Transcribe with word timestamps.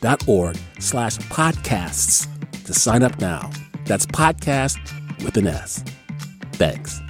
donate.kqed.org 0.00 0.56
slash 0.78 1.18
podcasts 1.18 2.26
to 2.64 2.74
sign 2.74 3.02
up 3.02 3.18
now. 3.20 3.50
That's 3.84 4.06
podcast 4.06 4.78
with 5.24 5.36
an 5.36 5.46
S. 5.46 5.82
Thanks. 6.52 7.00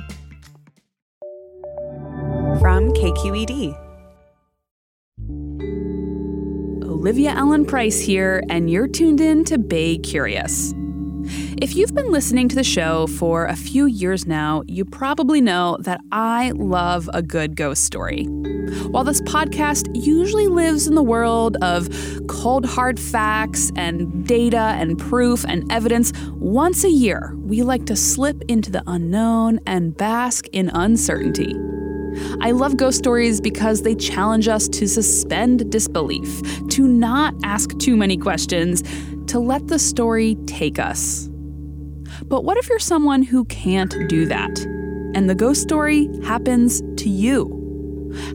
From 2.61 2.93
KQED. 2.93 3.77
Olivia 6.85 7.31
Allen 7.31 7.65
Price 7.65 8.01
here, 8.01 8.43
and 8.51 8.69
you're 8.71 8.89
tuned 8.89 9.21
in 9.21 9.45
to 9.45 9.59
Bay 9.59 9.99
Curious. 9.99 10.75
If 11.61 11.77
you've 11.77 11.95
been 11.95 12.11
listening 12.11 12.49
to 12.49 12.57
the 12.57 12.65
show 12.65 13.07
for 13.07 13.47
a 13.47 13.57
few 13.57 13.87
years 13.87 14.27
now, 14.27 14.63
you 14.67 14.85
probably 14.85 15.41
know 15.41 15.77
that 15.81 16.01
I 16.13 16.53
love 16.55 17.11
a 17.13 17.23
good 17.23 17.57
ghost 17.57 17.85
story. 17.85 18.25
While 18.91 19.05
this 19.05 19.21
podcast 19.23 19.89
usually 19.95 20.47
lives 20.47 20.87
in 20.87 20.95
the 20.95 21.03
world 21.03 21.57
of 21.63 21.89
cold 22.29 22.65
hard 22.65 22.99
facts 23.01 23.73
and 23.77 24.27
data 24.27 24.75
and 24.79 24.99
proof 24.99 25.45
and 25.47 25.71
evidence, 25.73 26.13
once 26.35 26.85
a 26.85 26.91
year 26.91 27.35
we 27.39 27.63
like 27.63 27.87
to 27.87 27.97
slip 27.97 28.43
into 28.49 28.71
the 28.71 28.83
unknown 28.87 29.61
and 29.67 29.97
bask 29.97 30.47
in 30.53 30.71
uncertainty. 30.71 31.55
I 32.41 32.51
love 32.53 32.77
ghost 32.77 32.99
stories 32.99 33.41
because 33.41 33.83
they 33.83 33.95
challenge 33.95 34.49
us 34.49 34.69
to 34.69 34.89
suspend 34.89 35.71
disbelief, 35.71 36.43
to 36.71 36.89
not 36.89 37.35
ask 37.45 37.77
too 37.79 37.97
many 37.97 38.17
questions, 38.17 38.83
to 39.29 39.39
let 39.39 39.69
the 39.69 39.79
story 39.79 40.37
take 40.47 40.79
us. 40.79 41.29
But 42.25 42.45
what 42.45 42.57
if 42.57 42.69
you're 42.69 42.79
someone 42.79 43.23
who 43.23 43.45
can't 43.47 43.95
do 44.09 44.27
that? 44.27 44.59
And 45.15 45.29
the 45.29 45.35
ghost 45.35 45.63
story 45.63 46.09
happens 46.25 46.83
to 46.97 47.09
you? 47.09 47.55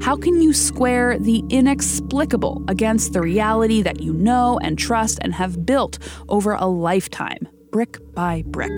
How 0.02 0.16
can 0.16 0.42
you 0.42 0.54
square 0.54 1.18
the 1.18 1.44
inexplicable 1.50 2.64
against 2.68 3.14
the 3.14 3.22
reality 3.22 3.82
that 3.82 4.02
you 4.02 4.14
know 4.14 4.60
and 4.62 4.78
trust 4.78 5.20
and 5.22 5.34
have 5.34 5.66
built 5.66 5.98
over 6.30 6.54
a 6.54 6.66
lifetime, 6.66 7.48
brick 7.72 7.98
by 8.14 8.44
brick? 8.48 8.76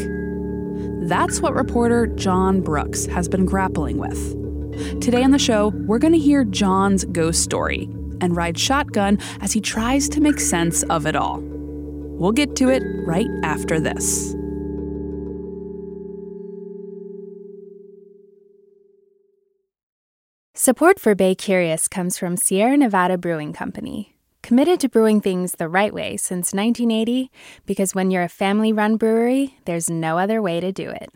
That's 1.07 1.41
what 1.41 1.53
reporter 1.53 2.07
Jon 2.07 2.61
Brooks 2.61 3.05
has 3.07 3.27
been 3.27 3.45
grappling 3.45 3.97
with. 3.97 4.31
Today 5.01 5.23
on 5.23 5.31
the 5.31 5.39
show, 5.39 5.69
we're 5.85 5.99
going 5.99 6.13
to 6.13 6.19
hear 6.19 6.43
Jon's 6.43 7.05
ghost 7.05 7.43
story 7.43 7.89
and 8.21 8.35
ride 8.35 8.57
shotgun 8.57 9.19
as 9.41 9.51
he 9.51 9.61
tries 9.61 10.09
to 10.09 10.21
make 10.21 10.39
sense 10.39 10.83
of 10.83 11.05
it 11.05 11.15
all. 11.15 11.54
We'll 12.17 12.31
get 12.31 12.55
to 12.57 12.69
it 12.69 12.83
right 13.05 13.29
after 13.43 13.79
this. 13.79 14.35
Support 20.57 20.99
for 20.99 21.13
Bay 21.15 21.35
Curious 21.35 21.87
comes 21.87 22.17
from 22.17 22.37
Sierra 22.37 22.77
Nevada 22.77 23.17
Brewing 23.17 23.51
Company, 23.51 24.15
committed 24.41 24.79
to 24.79 24.89
brewing 24.89 25.19
things 25.19 25.51
the 25.51 25.67
right 25.67 25.93
way 25.93 26.15
since 26.15 26.53
1980 26.53 27.29
because 27.65 27.93
when 27.93 28.09
you're 28.09 28.23
a 28.23 28.29
family 28.29 28.71
run 28.71 28.95
brewery, 28.95 29.57
there's 29.65 29.89
no 29.89 30.17
other 30.17 30.41
way 30.41 30.61
to 30.61 30.71
do 30.71 30.89
it. 30.89 31.11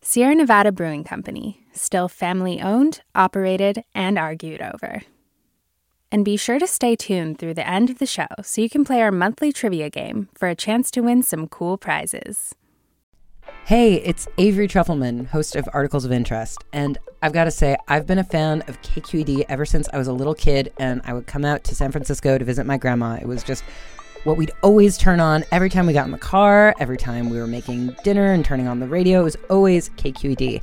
Sierra 0.00 0.34
Nevada 0.34 0.72
Brewing 0.72 1.04
Company, 1.04 1.66
still 1.72 2.08
family 2.08 2.60
owned, 2.60 3.02
operated, 3.14 3.84
and 3.94 4.18
argued 4.18 4.62
over. 4.62 5.02
And 6.16 6.24
be 6.24 6.38
sure 6.38 6.58
to 6.58 6.66
stay 6.66 6.96
tuned 6.96 7.38
through 7.38 7.52
the 7.52 7.68
end 7.68 7.90
of 7.90 7.98
the 7.98 8.06
show 8.06 8.26
so 8.42 8.62
you 8.62 8.70
can 8.70 8.86
play 8.86 9.02
our 9.02 9.12
monthly 9.12 9.52
trivia 9.52 9.90
game 9.90 10.30
for 10.34 10.48
a 10.48 10.54
chance 10.54 10.90
to 10.92 11.02
win 11.02 11.22
some 11.22 11.46
cool 11.46 11.76
prizes. 11.76 12.54
Hey, 13.66 13.96
it's 13.96 14.26
Avery 14.38 14.66
Trufelman, 14.66 15.26
host 15.26 15.56
of 15.56 15.68
Articles 15.74 16.06
of 16.06 16.12
Interest. 16.12 16.56
And 16.72 16.96
I've 17.20 17.34
got 17.34 17.44
to 17.44 17.50
say, 17.50 17.76
I've 17.86 18.06
been 18.06 18.16
a 18.16 18.24
fan 18.24 18.62
of 18.66 18.80
KQED 18.80 19.44
ever 19.50 19.66
since 19.66 19.90
I 19.92 19.98
was 19.98 20.08
a 20.08 20.12
little 20.14 20.34
kid 20.34 20.72
and 20.78 21.02
I 21.04 21.12
would 21.12 21.26
come 21.26 21.44
out 21.44 21.64
to 21.64 21.74
San 21.74 21.92
Francisco 21.92 22.38
to 22.38 22.44
visit 22.46 22.64
my 22.64 22.78
grandma. 22.78 23.18
It 23.20 23.28
was 23.28 23.44
just 23.44 23.62
what 24.24 24.38
we'd 24.38 24.52
always 24.62 24.96
turn 24.96 25.20
on 25.20 25.44
every 25.52 25.68
time 25.68 25.86
we 25.86 25.92
got 25.92 26.06
in 26.06 26.12
the 26.12 26.18
car, 26.18 26.74
every 26.80 26.96
time 26.96 27.28
we 27.28 27.36
were 27.36 27.46
making 27.46 27.94
dinner 28.04 28.32
and 28.32 28.42
turning 28.42 28.68
on 28.68 28.80
the 28.80 28.88
radio. 28.88 29.20
It 29.20 29.24
was 29.24 29.36
always 29.50 29.90
KQED. 29.90 30.62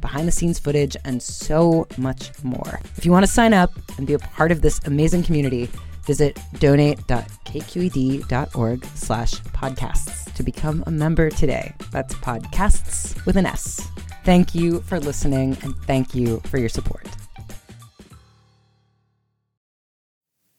behind 0.00 0.28
the 0.28 0.32
scenes 0.32 0.58
footage, 0.58 0.96
and 1.04 1.22
so 1.22 1.86
much 1.96 2.32
more. 2.42 2.80
If 2.96 3.04
you 3.04 3.12
want 3.12 3.24
to 3.24 3.30
sign 3.30 3.54
up 3.54 3.70
and 3.98 4.06
be 4.06 4.14
a 4.14 4.18
part 4.18 4.50
of 4.52 4.62
this 4.62 4.80
amazing 4.84 5.22
community, 5.22 5.68
visit 6.06 6.38
donate.kqed.org 6.58 8.84
slash 8.94 9.34
podcasts 9.34 10.32
to 10.34 10.42
become 10.42 10.82
a 10.86 10.90
member 10.90 11.30
today. 11.30 11.72
That's 11.92 12.14
podcasts 12.14 13.24
with 13.26 13.36
an 13.36 13.46
S. 13.46 13.86
Thank 14.24 14.54
you 14.54 14.80
for 14.82 15.00
listening 15.00 15.56
and 15.62 15.74
thank 15.84 16.14
you 16.14 16.40
for 16.46 16.58
your 16.58 16.68
support. 16.68 17.06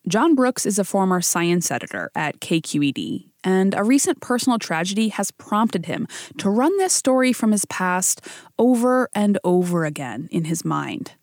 Jon 0.08 0.34
Brooks 0.36 0.66
is 0.66 0.80
a 0.80 0.84
former 0.84 1.22
science 1.22 1.72
editor 1.72 2.12
at 2.16 2.42
KQED, 2.42 3.31
and 3.44 3.74
a 3.74 3.84
recent 3.84 4.22
personal 4.22 4.60
tragedy 4.60 5.10
has 5.10 5.32
prompted 5.32 5.86
him 5.86 6.08
to 6.38 6.50
run 6.50 6.76
this 6.78 6.94
story 6.94 7.34
from 7.34 7.52
his 7.52 7.66
past 7.66 8.26
over 8.58 9.10
and 9.14 9.38
over 9.44 9.86
again 9.86 10.28
in 10.32 10.46
his 10.46 10.64
mind. 10.64 11.14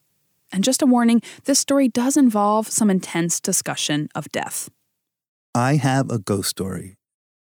And 0.52 0.64
just 0.64 0.82
a 0.82 0.86
warning 0.86 1.22
this 1.44 1.58
story 1.58 1.88
does 1.88 2.16
involve 2.16 2.68
some 2.68 2.90
intense 2.90 3.40
discussion 3.40 4.08
of 4.14 4.28
death. 4.32 4.70
I 5.54 5.76
have 5.76 6.10
a 6.10 6.18
ghost 6.18 6.50
story. 6.50 6.96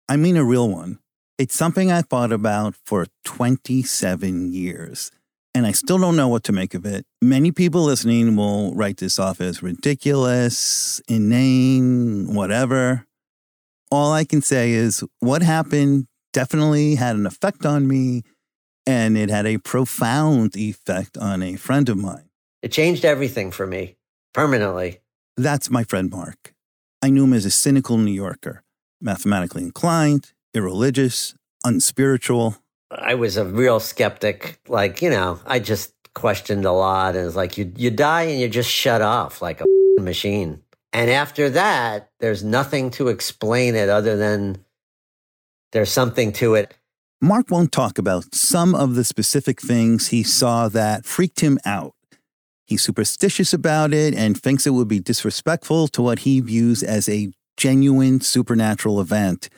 I 0.07 0.17
mean, 0.17 0.37
a 0.37 0.43
real 0.43 0.69
one. 0.69 0.99
It's 1.37 1.55
something 1.55 1.91
I 1.91 2.01
thought 2.01 2.31
about 2.31 2.75
for 2.85 3.07
27 3.25 4.53
years, 4.53 5.11
and 5.53 5.65
I 5.65 5.71
still 5.71 5.97
don't 5.97 6.15
know 6.15 6.29
what 6.29 6.43
to 6.45 6.53
make 6.53 6.73
of 6.73 6.85
it. 6.85 7.05
Many 7.21 7.51
people 7.51 7.83
listening 7.83 8.35
will 8.35 8.73
write 8.73 8.97
this 8.97 9.19
off 9.19 9.41
as 9.41 9.61
ridiculous, 9.61 11.01
inane, 11.09 12.33
whatever. 12.33 13.05
All 13.91 14.11
I 14.11 14.25
can 14.25 14.41
say 14.41 14.71
is 14.71 15.03
what 15.19 15.41
happened 15.41 16.07
definitely 16.33 16.95
had 16.95 17.15
an 17.15 17.25
effect 17.25 17.65
on 17.65 17.87
me, 17.87 18.23
and 18.85 19.17
it 19.17 19.29
had 19.29 19.45
a 19.45 19.57
profound 19.57 20.55
effect 20.55 21.17
on 21.17 21.41
a 21.41 21.55
friend 21.55 21.87
of 21.89 21.97
mine. 21.97 22.29
It 22.61 22.71
changed 22.71 23.05
everything 23.05 23.51
for 23.51 23.67
me 23.67 23.95
permanently. 24.33 24.99
That's 25.37 25.69
my 25.69 25.83
friend 25.83 26.09
Mark. 26.09 26.53
I 27.01 27.09
knew 27.09 27.25
him 27.25 27.33
as 27.33 27.45
a 27.45 27.51
cynical 27.51 27.97
New 27.97 28.11
Yorker, 28.11 28.63
mathematically 28.99 29.61
inclined, 29.61 30.31
irreligious, 30.53 31.35
unspiritual. 31.63 32.57
I 32.91 33.15
was 33.15 33.37
a 33.37 33.45
real 33.45 33.79
skeptic. 33.79 34.59
Like, 34.67 35.01
you 35.01 35.09
know, 35.09 35.39
I 35.45 35.59
just 35.59 35.93
questioned 36.13 36.65
a 36.65 36.71
lot. 36.71 37.15
And 37.15 37.27
it's 37.27 37.35
like, 37.35 37.57
you, 37.57 37.71
you 37.75 37.91
die 37.91 38.23
and 38.23 38.39
you 38.39 38.47
just 38.47 38.69
shut 38.69 39.01
off 39.01 39.41
like 39.41 39.61
a 39.61 39.65
machine. 40.01 40.61
And 40.95 41.11
after 41.11 41.49
that, 41.49 42.09
there's 42.21 42.41
nothing 42.41 42.89
to 42.91 43.09
explain 43.09 43.75
it 43.75 43.89
other 43.89 44.15
than 44.15 44.63
there's 45.73 45.91
something 45.91 46.31
to 46.31 46.55
it. 46.55 46.73
Mark 47.19 47.51
won't 47.51 47.73
talk 47.73 47.97
about 47.97 48.33
some 48.33 48.73
of 48.73 48.95
the 48.95 49.03
specific 49.03 49.59
things 49.59 50.07
he 50.07 50.23
saw 50.23 50.69
that 50.69 51.05
freaked 51.05 51.41
him 51.41 51.59
out. 51.65 51.95
He's 52.65 52.81
superstitious 52.81 53.53
about 53.53 53.93
it 53.93 54.13
and 54.13 54.41
thinks 54.41 54.65
it 54.65 54.69
would 54.69 54.87
be 54.87 55.01
disrespectful 55.01 55.89
to 55.89 56.01
what 56.01 56.19
he 56.19 56.39
views 56.39 56.81
as 56.81 57.09
a 57.09 57.33
genuine 57.57 58.21
supernatural 58.21 59.01
event. 59.01 59.49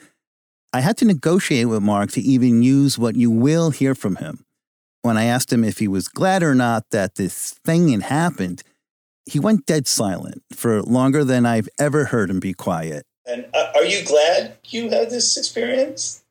I 0.72 0.80
had 0.80 0.96
to 0.96 1.04
negotiate 1.04 1.68
with 1.68 1.82
Mark 1.84 2.10
to 2.12 2.20
even 2.20 2.64
use 2.64 2.98
what 2.98 3.14
you 3.14 3.30
will 3.30 3.70
hear 3.70 3.94
from 3.94 4.16
him. 4.16 4.44
When 5.02 5.16
I 5.16 5.26
asked 5.26 5.52
him 5.52 5.62
if 5.62 5.78
he 5.78 5.86
was 5.86 6.08
glad 6.08 6.42
or 6.42 6.56
not 6.56 6.90
that 6.90 7.14
this 7.14 7.52
thing 7.64 7.90
had 7.90 8.02
happened, 8.02 8.64
he 9.28 9.38
went 9.38 9.66
dead 9.66 9.86
silent 9.86 10.42
for 10.52 10.82
longer 10.82 11.22
than 11.22 11.44
I've 11.44 11.68
ever 11.78 12.06
heard 12.06 12.30
him 12.30 12.40
be 12.40 12.54
quiet. 12.54 13.04
And 13.26 13.46
uh, 13.52 13.72
are 13.74 13.84
you 13.84 14.04
glad 14.04 14.56
you 14.64 14.88
had 14.88 15.10
this 15.10 15.36
experience? 15.36 16.24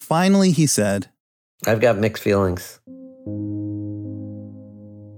Finally, 0.00 0.50
he 0.50 0.66
said, 0.66 1.08
I've 1.64 1.80
got 1.80 1.96
mixed 1.96 2.24
feelings. 2.24 2.80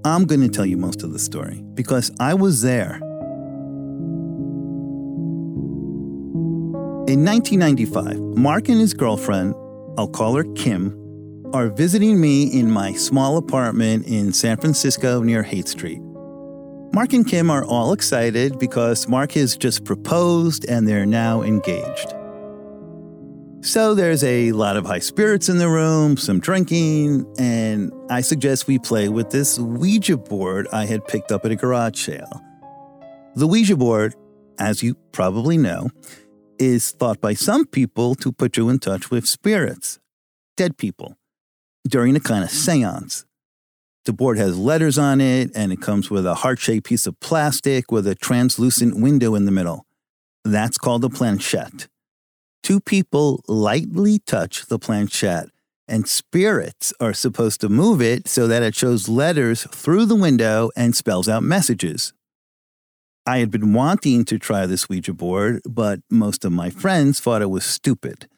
I'm 0.07 0.27
going 0.27 0.43
to 0.43 0.49
tell 0.49 0.67
you 0.67 0.77
most 0.77 1.03
of 1.03 1.13
the 1.15 1.19
story 1.19 1.65
because 1.73 2.11
I 2.21 2.35
was 2.35 2.61
there. 2.61 2.97
In 7.07 7.25
1995, 7.25 8.19
Mark 8.37 8.69
and 8.69 8.79
his 8.79 8.93
girlfriend, 8.93 9.55
I'll 9.97 10.09
call 10.09 10.35
her 10.37 10.45
Kim, 10.55 10.91
are 11.53 11.69
visiting 11.69 12.21
me 12.21 12.45
in 12.45 12.71
my 12.71 12.93
small 12.93 13.37
apartment 13.37 14.07
in 14.07 14.33
San 14.33 14.57
Francisco 14.57 15.23
near 15.23 15.43
Haight 15.43 15.69
Street. 15.69 16.01
Mark 16.93 17.13
and 17.13 17.27
Kim 17.27 17.51
are 17.51 17.65
all 17.65 17.93
excited 17.93 18.59
because 18.59 19.09
Mark 19.09 19.33
has 19.33 19.57
just 19.57 19.85
proposed 19.85 20.65
and 20.69 20.87
they're 20.87 21.07
now 21.07 21.43
engaged. 21.43 22.15
So 23.63 23.95
there's 23.95 24.23
a 24.23 24.53
lot 24.53 24.77
of 24.77 24.85
high 24.85 24.99
spirits 24.99 25.49
in 25.49 25.59
the 25.59 25.69
room, 25.69 26.17
some 26.17 26.39
drinking, 26.39 27.27
and 27.39 27.93
I 28.11 28.21
suggest 28.21 28.67
we 28.67 28.79
play 28.79 29.09
with 29.09 29.31
this 29.31 29.59
Ouija 29.59 30.19
board 30.19 30.69
I 30.73 30.85
had 30.85 31.07
picked 31.07 31.33
up 31.33 31.45
at 31.45 31.51
a 31.51 31.57
garage 31.57 31.99
sale. 31.99 32.43
The 33.35 33.47
Ouija 33.47 33.77
board, 33.77 34.15
as 34.59 34.83
you 34.83 34.95
probably 35.13 35.57
know, 35.57 35.89
is 36.59 36.93
thought 36.93 37.21
by 37.21 37.35
some 37.35 37.67
people 37.67 38.15
to 38.17 38.31
put 38.31 38.57
you 38.57 38.69
in 38.69 38.79
touch 38.79 39.11
with 39.11 39.27
spirits, 39.27 39.99
dead 40.57 40.77
people, 40.77 41.17
during 41.89 42.17
a 42.17 42.21
kind 42.21 42.45
of 42.45 42.51
mm-hmm. 42.51 42.59
seance. 42.59 43.25
The 44.05 44.13
board 44.13 44.37
has 44.37 44.59
letters 44.59 44.99
on 44.99 45.21
it, 45.21 45.51
and 45.55 45.73
it 45.73 45.81
comes 45.81 46.11
with 46.11 46.27
a 46.27 46.35
heart 46.35 46.59
shaped 46.59 46.87
piece 46.87 47.07
of 47.07 47.19
plastic 47.21 47.91
with 47.91 48.07
a 48.07 48.15
translucent 48.15 49.01
window 49.01 49.35
in 49.35 49.47
the 49.47 49.51
middle. 49.51 49.87
That's 50.45 50.77
called 50.77 51.05
a 51.05 51.09
planchette. 51.09 51.89
Two 52.63 52.81
people 52.81 53.43
lightly 53.49 54.19
touch 54.19 54.67
the 54.67 54.79
planchette, 54.79 55.49
and 55.89 56.07
spirits 56.07 56.93
are 57.01 57.15
supposed 57.15 57.63
to 57.63 57.71
move 57.71 58.03
it 58.03 58.29
so 58.29 58.47
that 58.47 58.63
it 58.63 58.75
shows 58.75 59.09
letters 59.09 59.67
through 59.71 60.05
the 60.05 60.15
window 60.15 60.71
and 60.77 60.95
spells 60.95 61.29
out 61.29 61.43
messages. 61.43 62.13
I 63.27 63.39
had 63.39 63.51
been 63.51 63.73
wanting 63.73 64.27
to 64.27 64.39
try 64.39 64.67
this 64.67 64.91
Ouija 64.91 65.15
board, 65.15 65.63
but 65.65 66.01
most 66.11 66.45
of 66.45 66.53
my 66.53 66.69
friends 66.69 67.21
thought 67.21 67.41
it 67.41 67.49
was 67.49 67.65
stupid. 67.65 68.29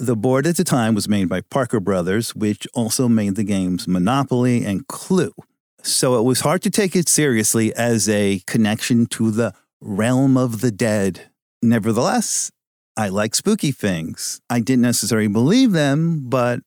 The 0.00 0.16
board 0.16 0.46
at 0.46 0.56
the 0.56 0.64
time 0.64 0.94
was 0.94 1.10
made 1.10 1.28
by 1.28 1.42
Parker 1.42 1.78
Brothers, 1.78 2.34
which 2.34 2.66
also 2.72 3.06
made 3.06 3.34
the 3.34 3.44
games 3.44 3.86
Monopoly 3.86 4.64
and 4.64 4.88
Clue. 4.88 5.34
So 5.82 6.18
it 6.18 6.22
was 6.22 6.40
hard 6.40 6.62
to 6.62 6.70
take 6.70 6.96
it 6.96 7.06
seriously 7.06 7.74
as 7.74 8.08
a 8.08 8.40
connection 8.46 9.04
to 9.08 9.30
the 9.30 9.52
realm 9.78 10.38
of 10.38 10.62
the 10.62 10.70
dead. 10.70 11.28
Nevertheless, 11.60 12.50
I 12.96 13.10
like 13.10 13.34
spooky 13.34 13.72
things. 13.72 14.40
I 14.48 14.60
didn't 14.60 14.80
necessarily 14.80 15.28
believe 15.28 15.72
them, 15.72 16.30
but 16.30 16.60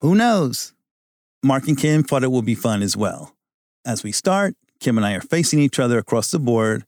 who 0.00 0.16
knows? 0.16 0.74
Mark 1.44 1.68
and 1.68 1.78
Kim 1.78 2.02
thought 2.02 2.24
it 2.24 2.32
would 2.32 2.44
be 2.44 2.56
fun 2.56 2.82
as 2.82 2.96
well. 2.96 3.36
As 3.86 4.02
we 4.02 4.10
start, 4.10 4.56
Kim 4.80 4.96
and 4.98 5.06
I 5.06 5.12
are 5.12 5.20
facing 5.20 5.60
each 5.60 5.78
other 5.78 5.98
across 5.98 6.32
the 6.32 6.40
board, 6.40 6.84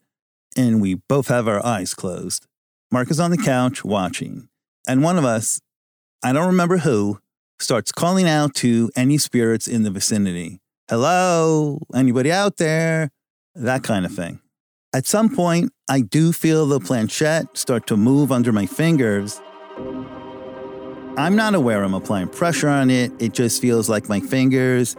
and 0.57 0.83
we 0.83 0.95
both 0.95 1.29
have 1.29 1.47
our 1.47 1.65
eyes 1.65 1.95
closed. 1.95 2.49
Mark 2.91 3.09
is 3.09 3.21
on 3.21 3.31
the 3.31 3.39
couch 3.39 3.85
watching, 3.85 4.49
and 4.85 5.05
one 5.05 5.17
of 5.17 5.25
us, 5.25 5.61
I 6.25 6.33
don't 6.33 6.47
remember 6.47 6.79
who, 6.79 7.19
starts 7.59 7.91
calling 7.91 8.29
out 8.29 8.55
to 8.55 8.91
any 8.95 9.19
spirits 9.19 9.67
in 9.67 9.83
the 9.83 9.91
vicinity. 9.91 10.61
Hello, 10.89 11.81
anybody 11.95 12.31
out 12.31 12.59
there? 12.59 13.11
That 13.57 13.83
kind 13.83 14.07
of 14.07 14.15
thing. 14.15 14.41
At 14.95 15.05
some 15.05 15.35
point, 15.35 15.73
I 15.89 16.01
do 16.03 16.33
feel 16.33 16.67
the 16.67 16.79
planchette 16.79 17.59
start 17.59 17.89
to 17.89 17.97
move 17.97 18.31
under 18.31 18.53
my 18.53 18.67
fingers. 18.67 19.41
I'm 21.17 21.35
not 21.35 21.55
aware 21.57 21.83
I'm 21.83 21.95
applying 21.95 22.29
pressure 22.29 22.69
on 22.69 22.89
it. 22.89 23.11
It 23.19 23.33
just 23.33 23.61
feels 23.61 23.89
like 23.89 24.09
my 24.09 24.21
fingers 24.21 24.95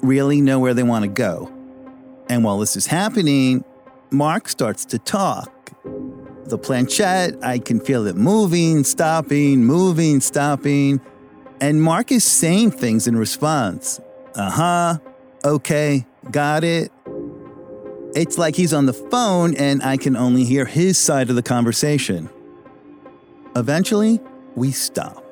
really 0.00 0.40
know 0.40 0.58
where 0.58 0.72
they 0.72 0.82
want 0.82 1.02
to 1.02 1.10
go. 1.10 1.52
And 2.30 2.44
while 2.44 2.58
this 2.58 2.76
is 2.76 2.86
happening, 2.86 3.62
Mark 4.10 4.48
starts 4.48 4.86
to 4.86 4.98
talk. 4.98 5.70
The 6.52 6.58
planchette, 6.58 7.42
I 7.42 7.58
can 7.58 7.80
feel 7.80 8.06
it 8.06 8.14
moving, 8.14 8.84
stopping, 8.84 9.64
moving, 9.64 10.20
stopping. 10.20 11.00
And 11.62 11.80
Mark 11.80 12.12
is 12.12 12.24
saying 12.24 12.72
things 12.72 13.06
in 13.06 13.16
response. 13.16 14.02
Uh 14.34 14.50
huh. 14.50 14.98
Okay. 15.46 16.06
Got 16.30 16.62
it. 16.62 16.92
It's 18.14 18.36
like 18.36 18.54
he's 18.54 18.74
on 18.74 18.84
the 18.84 18.92
phone 18.92 19.56
and 19.56 19.82
I 19.82 19.96
can 19.96 20.14
only 20.14 20.44
hear 20.44 20.66
his 20.66 20.98
side 20.98 21.30
of 21.30 21.36
the 21.36 21.42
conversation. 21.42 22.28
Eventually, 23.56 24.20
we 24.54 24.72
stop. 24.72 25.24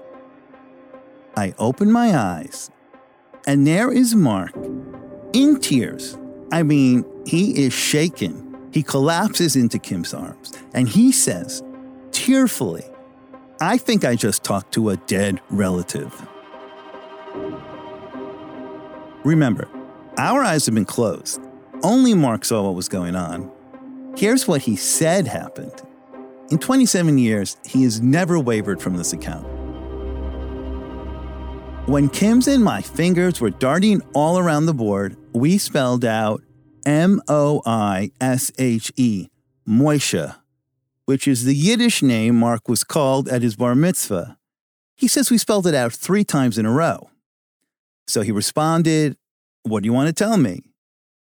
I 1.37 1.53
open 1.59 1.93
my 1.93 2.17
eyes, 2.17 2.71
and 3.47 3.67
there 3.67 3.93
is 3.93 4.15
Mark 4.15 4.57
in 5.35 5.61
tears. 5.61 6.17
I 6.51 6.63
mean, 6.63 7.05
he 7.27 7.63
is 7.63 7.75
shaken. 7.75 8.50
He 8.73 8.83
collapses 8.83 9.57
into 9.57 9.79
Kim's 9.79 10.15
arms 10.15 10.53
and 10.75 10.89
he 10.89 11.13
says, 11.13 11.63
tearfully, 12.13 12.85
I 13.61 13.77
think 13.77 14.05
I 14.05 14.15
just 14.15 14.45
talked 14.45 14.73
to 14.75 14.91
a 14.91 14.97
dead 14.97 15.41
relative. 15.51 16.15
Remember, 19.25 19.69
our 20.17 20.43
eyes 20.43 20.67
have 20.67 20.75
been 20.75 20.85
closed. 20.85 21.41
Only 21.83 22.15
Mark 22.15 22.45
saw 22.45 22.65
what 22.65 22.75
was 22.75 22.89
going 22.89 23.17
on. 23.17 23.51
Here's 24.17 24.49
what 24.49 24.63
he 24.63 24.77
said 24.77 25.27
happened. 25.27 25.83
In 26.51 26.59
27 26.59 27.19
years, 27.19 27.57
he 27.65 27.85
has 27.85 28.01
never 28.01 28.39
wavered 28.39 28.81
from 28.81 28.97
this 28.97 29.13
account. 29.13 29.47
When 31.87 32.09
Kim's 32.09 32.49
and 32.49 32.63
my 32.63 32.83
fingers 32.83 33.41
were 33.41 33.51
darting 33.51 34.03
all 34.15 34.39
around 34.39 34.67
the 34.67 34.75
board, 34.75 35.17
we 35.33 35.59
spelled 35.59 36.05
out 36.05 36.43
M 36.85 37.21
O 37.29 37.63
I 37.67 38.11
S 38.21 38.53
H 38.59 38.93
E, 38.97 39.29
Moishe, 39.69 40.35
which 41.05 41.27
is 41.29 41.45
the 41.45 41.55
Yiddish 41.55 42.03
name 42.03 42.39
Mark 42.39 42.69
was 42.69 42.85
called 42.85 43.29
at 43.29 43.43
his 43.43 43.57
bar 43.57 43.75
mitzvah. 43.75 44.37
He 44.97 45.09
says 45.09 45.31
we 45.31 45.39
spelled 45.39 45.67
it 45.67 45.75
out 45.75 45.93
three 45.93 46.25
times 46.25 46.59
in 46.59 46.67
a 46.67 46.71
row. 46.71 47.11
So 48.07 48.23
he 48.23 48.33
responded, 48.33 49.17
What 49.63 49.83
do 49.83 49.87
you 49.87 49.93
want 49.93 50.09
to 50.09 50.13
tell 50.13 50.37
me? 50.37 50.63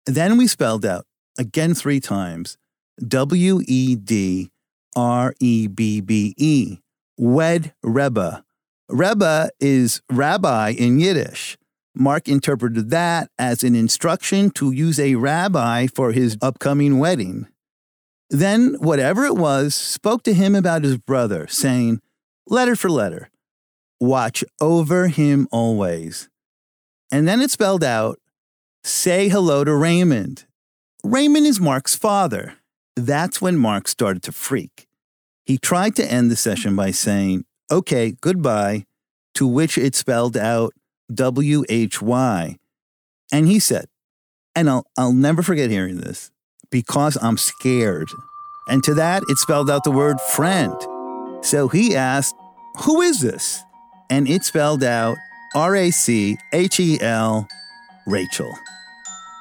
Then 0.05 0.37
we 0.37 0.47
spelled 0.47 0.85
out 0.85 1.05
again 1.37 1.73
three 1.73 1.99
times 1.99 2.57
W 3.05 3.61
E 3.67 3.95
D 3.95 4.51
R 4.95 5.33
E 5.39 5.67
B 5.67 5.99
B 6.01 6.33
E, 6.37 6.77
Wed 7.17 7.73
Rebbe. 7.83 8.43
Rebbe 8.87 9.49
is 9.59 10.01
rabbi 10.11 10.69
in 10.69 10.99
Yiddish. 10.99 11.57
Mark 11.95 12.27
interpreted 12.27 12.89
that 12.89 13.29
as 13.39 13.63
an 13.63 13.75
instruction 13.75 14.49
to 14.51 14.71
use 14.71 14.99
a 14.99 15.15
rabbi 15.15 15.87
for 15.87 16.11
his 16.11 16.37
upcoming 16.41 16.99
wedding. 16.99 17.47
Then, 18.29 18.75
whatever 18.79 19.25
it 19.25 19.35
was, 19.35 19.75
spoke 19.75 20.23
to 20.23 20.33
him 20.33 20.55
about 20.55 20.83
his 20.83 20.97
brother, 20.97 21.47
saying, 21.47 22.01
letter 22.47 22.75
for 22.75 22.89
letter, 22.89 23.29
watch 23.99 24.43
over 24.59 25.07
him 25.07 25.47
always. 25.51 26.27
And 27.11 27.27
then 27.27 27.39
it 27.39 27.51
spelled 27.51 27.83
out, 27.83 28.19
say 28.83 29.29
hello 29.29 29.63
to 29.63 29.73
Raymond. 29.73 30.45
Raymond 31.03 31.45
is 31.45 31.59
Mark's 31.59 31.95
father. 31.95 32.55
That's 32.95 33.41
when 33.41 33.57
Mark 33.57 33.87
started 33.87 34.23
to 34.23 34.31
freak. 34.31 34.87
He 35.45 35.57
tried 35.57 35.95
to 35.97 36.11
end 36.11 36.31
the 36.31 36.35
session 36.35 36.75
by 36.75 36.91
saying, 36.91 37.45
okay, 37.71 38.15
goodbye, 38.19 38.85
to 39.35 39.45
which 39.45 39.77
it 39.77 39.95
spelled 39.95 40.35
out, 40.35 40.73
W 41.13 41.63
H 41.69 42.01
Y. 42.01 42.57
And 43.31 43.47
he 43.47 43.59
said, 43.59 43.87
and 44.55 44.69
I'll, 44.69 44.87
I'll 44.97 45.13
never 45.13 45.41
forget 45.41 45.69
hearing 45.69 45.97
this, 45.97 46.31
because 46.69 47.17
I'm 47.21 47.37
scared. 47.37 48.07
And 48.67 48.83
to 48.83 48.93
that, 48.95 49.23
it 49.27 49.37
spelled 49.37 49.69
out 49.69 49.83
the 49.83 49.91
word 49.91 50.19
friend. 50.21 50.73
So 51.41 51.67
he 51.67 51.95
asked, 51.95 52.35
Who 52.83 53.01
is 53.01 53.19
this? 53.19 53.61
And 54.09 54.27
it 54.29 54.43
spelled 54.43 54.83
out 54.83 55.17
R 55.55 55.75
A 55.75 55.91
C 55.91 56.37
H 56.53 56.79
E 56.79 56.99
L, 57.01 57.47
Rachel. 58.07 58.51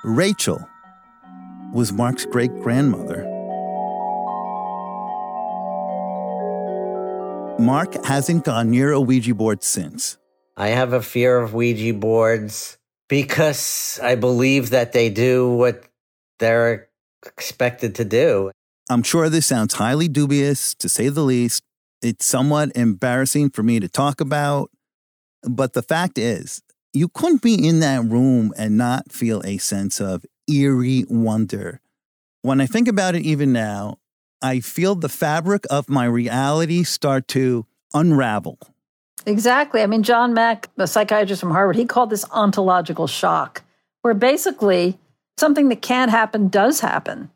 Rachel 0.04 0.68
was 1.73 1.92
Mark's 1.92 2.26
great 2.26 2.54
grandmother. 2.61 3.30
Mark 7.59 8.04
hasn't 8.04 8.44
gone 8.44 8.71
near 8.71 8.92
a 8.92 9.00
Ouija 9.00 9.35
board 9.35 9.62
since. 9.62 10.18
I 10.56 10.68
have 10.68 10.92
a 10.92 11.02
fear 11.02 11.38
of 11.38 11.52
Ouija 11.52 11.94
boards 11.94 12.78
because 13.08 13.99
I 14.02 14.14
believe 14.14 14.70
that 14.70 14.92
they 14.92 15.11
do 15.11 15.50
what 15.50 15.84
they're 16.38 16.88
expected 17.26 17.96
to 17.96 18.04
do. 18.04 18.50
I'm 18.88 19.02
sure 19.02 19.28
this 19.28 19.46
sounds 19.46 19.75
highly 19.75 20.08
dubious, 20.08 20.75
to 20.76 20.88
say 20.88 21.08
the 21.08 21.23
least. 21.23 21.62
It's 22.02 22.26
somewhat 22.26 22.73
embarrassing 22.75 23.50
for 23.50 23.62
me 23.62 23.80
to 23.80 23.88
talk 23.88 24.20
about. 24.20 24.70
But 25.42 25.73
the 25.73 25.82
fact 25.82 26.18
is, 26.18 26.62
you 26.92 27.08
couldn't 27.08 27.42
be 27.42 27.66
in 27.66 27.80
that 27.80 28.04
room 28.04 28.52
and 28.56 28.76
not 28.76 29.11
feel 29.11 29.42
a 29.44 29.58
sense 29.58 30.00
of 30.00 30.25
eerie 30.49 31.04
wonder. 31.08 31.80
When 32.42 32.61
I 32.61 32.66
think 32.66 32.88
about 32.88 33.14
it 33.14 33.23
even 33.23 33.52
now, 33.52 33.99
I 34.42 34.61
feel 34.61 34.94
the 34.94 35.08
fabric 35.08 35.64
of 35.70 35.88
my 35.88 36.04
reality 36.04 36.84
start 36.84 37.26
to 37.28 37.66
unravel. 37.94 38.58
Exactly. 39.26 39.83
I 39.83 39.87
mean, 39.87 40.02
John 40.02 40.35
Mack, 40.35 40.69
a 40.76 40.87
psychiatrist 40.87 41.40
from 41.40 41.50
Harvard, 41.50 41.76
he 41.76 41.87
called 41.87 42.11
this 42.11 42.25
ontological 42.31 43.07
shock, 43.07 43.62
where 44.02 44.14
basically 44.14 44.99
something 45.38 45.69
that 45.69 45.83
can't 45.83 46.11
happen 46.11 46.49
does 46.49 46.81
happen. 46.81 47.31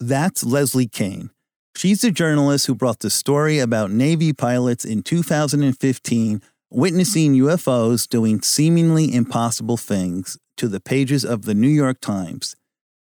That's 0.00 0.44
Leslie 0.44 0.86
Kean. 0.86 1.30
She's 1.76 2.02
the 2.02 2.10
journalist 2.10 2.66
who 2.66 2.74
brought 2.74 3.00
the 3.00 3.10
story 3.10 3.58
about 3.58 3.90
Navy 3.90 4.32
pilots 4.32 4.84
in 4.84 5.02
2015 5.02 6.40
witnessing 6.70 7.34
UFOs 7.34 8.08
doing 8.08 8.40
seemingly 8.42 9.12
impossible 9.12 9.76
things 9.76 10.38
to 10.56 10.68
the 10.68 10.80
pages 10.80 11.24
of 11.24 11.44
the 11.44 11.54
New 11.54 11.68
York 11.68 12.00
Times. 12.00 12.56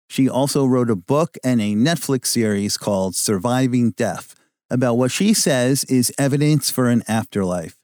She 0.10 0.30
also 0.30 0.66
wrote 0.66 0.92
a 0.92 0.96
book 0.96 1.38
and 1.44 1.60
a 1.60 1.74
Netflix 1.74 2.28
series 2.28 2.78
called 2.78 3.16
Surviving 3.16 3.92
Death 3.92 4.36
about 4.70 4.96
what 4.96 5.12
she 5.12 5.34
says 5.34 5.84
is 5.86 6.14
evidence 6.18 6.70
for 6.70 6.90
an 6.90 7.04
afterlife. 7.08 7.76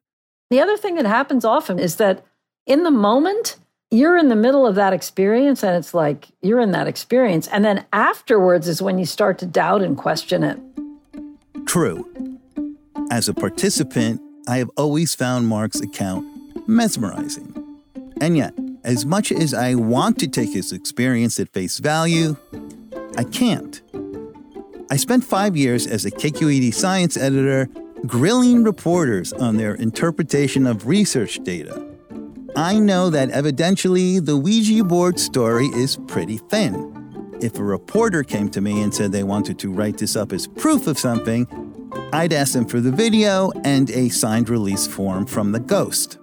The 0.50 0.60
other 0.60 0.78
thing 0.78 0.96
that 0.96 1.06
happens 1.06 1.46
often 1.46 1.78
is 1.78 1.98
that 1.98 2.26
in 2.66 2.84
the 2.84 2.92
moment, 2.92 3.58
you're 3.92 4.18
in 4.18 4.30
the 4.30 4.36
middle 4.36 4.66
of 4.66 4.76
that 4.76 4.94
experience 4.94 5.64
and 5.64 5.76
it's 5.76 5.94
like 5.94 6.28
you're 6.42 6.60
in 6.60 6.72
that 6.72 6.88
experience. 6.88 7.48
And 7.48 7.64
then 7.64 7.86
afterwards 7.94 8.68
is 8.68 8.82
when 8.82 8.98
you 8.98 9.06
start 9.06 9.38
to 9.40 9.46
doubt 9.46 9.82
and 9.82 9.98
question 9.98 10.44
it. 10.44 10.60
True. 11.66 12.08
As 13.12 13.28
a 13.28 13.34
participant, 13.34 14.22
I 14.48 14.58
have 14.58 14.70
always 14.78 15.16
found 15.16 15.48
Mark's 15.48 15.80
account 15.82 16.28
mesmerizing. 16.68 17.56
And 18.22 18.36
yet, 18.36 18.54
as 18.84 19.06
much 19.06 19.32
as 19.32 19.54
I 19.54 19.76
want 19.76 20.20
to 20.20 20.28
take 20.28 20.54
his 20.54 20.72
experience 20.72 21.40
at 21.40 21.50
face 21.54 21.80
value, 21.80 22.38
I 23.18 23.24
can't. 23.24 23.82
I 24.92 24.98
spent 24.98 25.24
five 25.24 25.56
years 25.56 25.86
as 25.86 26.06
a 26.06 26.12
KQED 26.12 26.74
science 26.74 27.18
editor 27.18 27.70
grilling 28.06 28.64
reporters 28.64 29.34
on 29.34 29.58
their 29.58 29.76
interpretation 29.76 30.66
of 30.66 30.88
research 30.88 31.40
data. 31.44 31.86
I 32.56 32.80
know 32.80 33.10
that 33.10 33.30
evidentially 33.30 34.24
the 34.24 34.38
Ouija 34.38 34.84
board 34.84 35.20
story 35.20 35.68
is 35.68 35.98
pretty 36.08 36.38
thin. 36.38 36.96
If 37.42 37.58
a 37.58 37.64
reporter 37.64 38.24
came 38.24 38.50
to 38.50 38.62
me 38.62 38.82
and 38.82 38.94
said 38.94 39.12
they 39.12 39.24
wanted 39.24 39.60
to 39.60 39.72
write 39.72 39.98
this 39.98 40.16
up 40.16 40.34
as 40.34 40.48
proof 40.48 40.88
of 40.88 40.98
something, 40.98 41.48
I'd 42.12 42.34
ask 42.34 42.54
them 42.54 42.66
for 42.66 42.80
the 42.80 42.92
video 42.92 43.52
and 43.64 43.90
a 43.92 44.10
signed 44.10 44.50
release 44.50 44.88
form 44.88 45.26
from 45.26 45.52
the 45.52 45.60
ghost. 45.60 46.18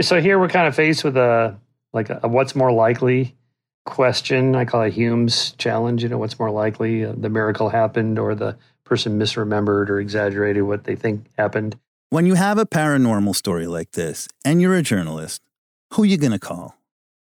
So 0.00 0.20
here 0.20 0.38
we're 0.38 0.48
kind 0.48 0.68
of 0.68 0.74
faced 0.74 1.04
with 1.04 1.16
a 1.16 1.56
like 1.92 2.10
a, 2.10 2.20
a 2.22 2.28
what's 2.28 2.54
more 2.54 2.72
likely 2.72 3.36
question. 3.84 4.54
I 4.54 4.64
call 4.64 4.82
it 4.82 4.92
Hume's 4.92 5.52
challenge. 5.52 6.02
You 6.02 6.08
know, 6.08 6.18
what's 6.18 6.38
more 6.38 6.50
likely 6.50 7.04
uh, 7.04 7.14
the 7.16 7.28
miracle 7.28 7.68
happened 7.68 8.18
or 8.18 8.34
the 8.34 8.56
person 8.84 9.18
misremembered 9.18 9.88
or 9.88 10.00
exaggerated 10.00 10.64
what 10.64 10.84
they 10.84 10.96
think 10.96 11.26
happened. 11.38 11.78
When 12.10 12.26
you 12.26 12.34
have 12.34 12.58
a 12.58 12.66
paranormal 12.66 13.34
story 13.34 13.66
like 13.66 13.92
this 13.92 14.28
and 14.44 14.60
you're 14.60 14.76
a 14.76 14.82
journalist, 14.82 15.40
who 15.92 16.02
are 16.02 16.06
you 16.06 16.18
going 16.18 16.32
to 16.32 16.38
call? 16.38 16.76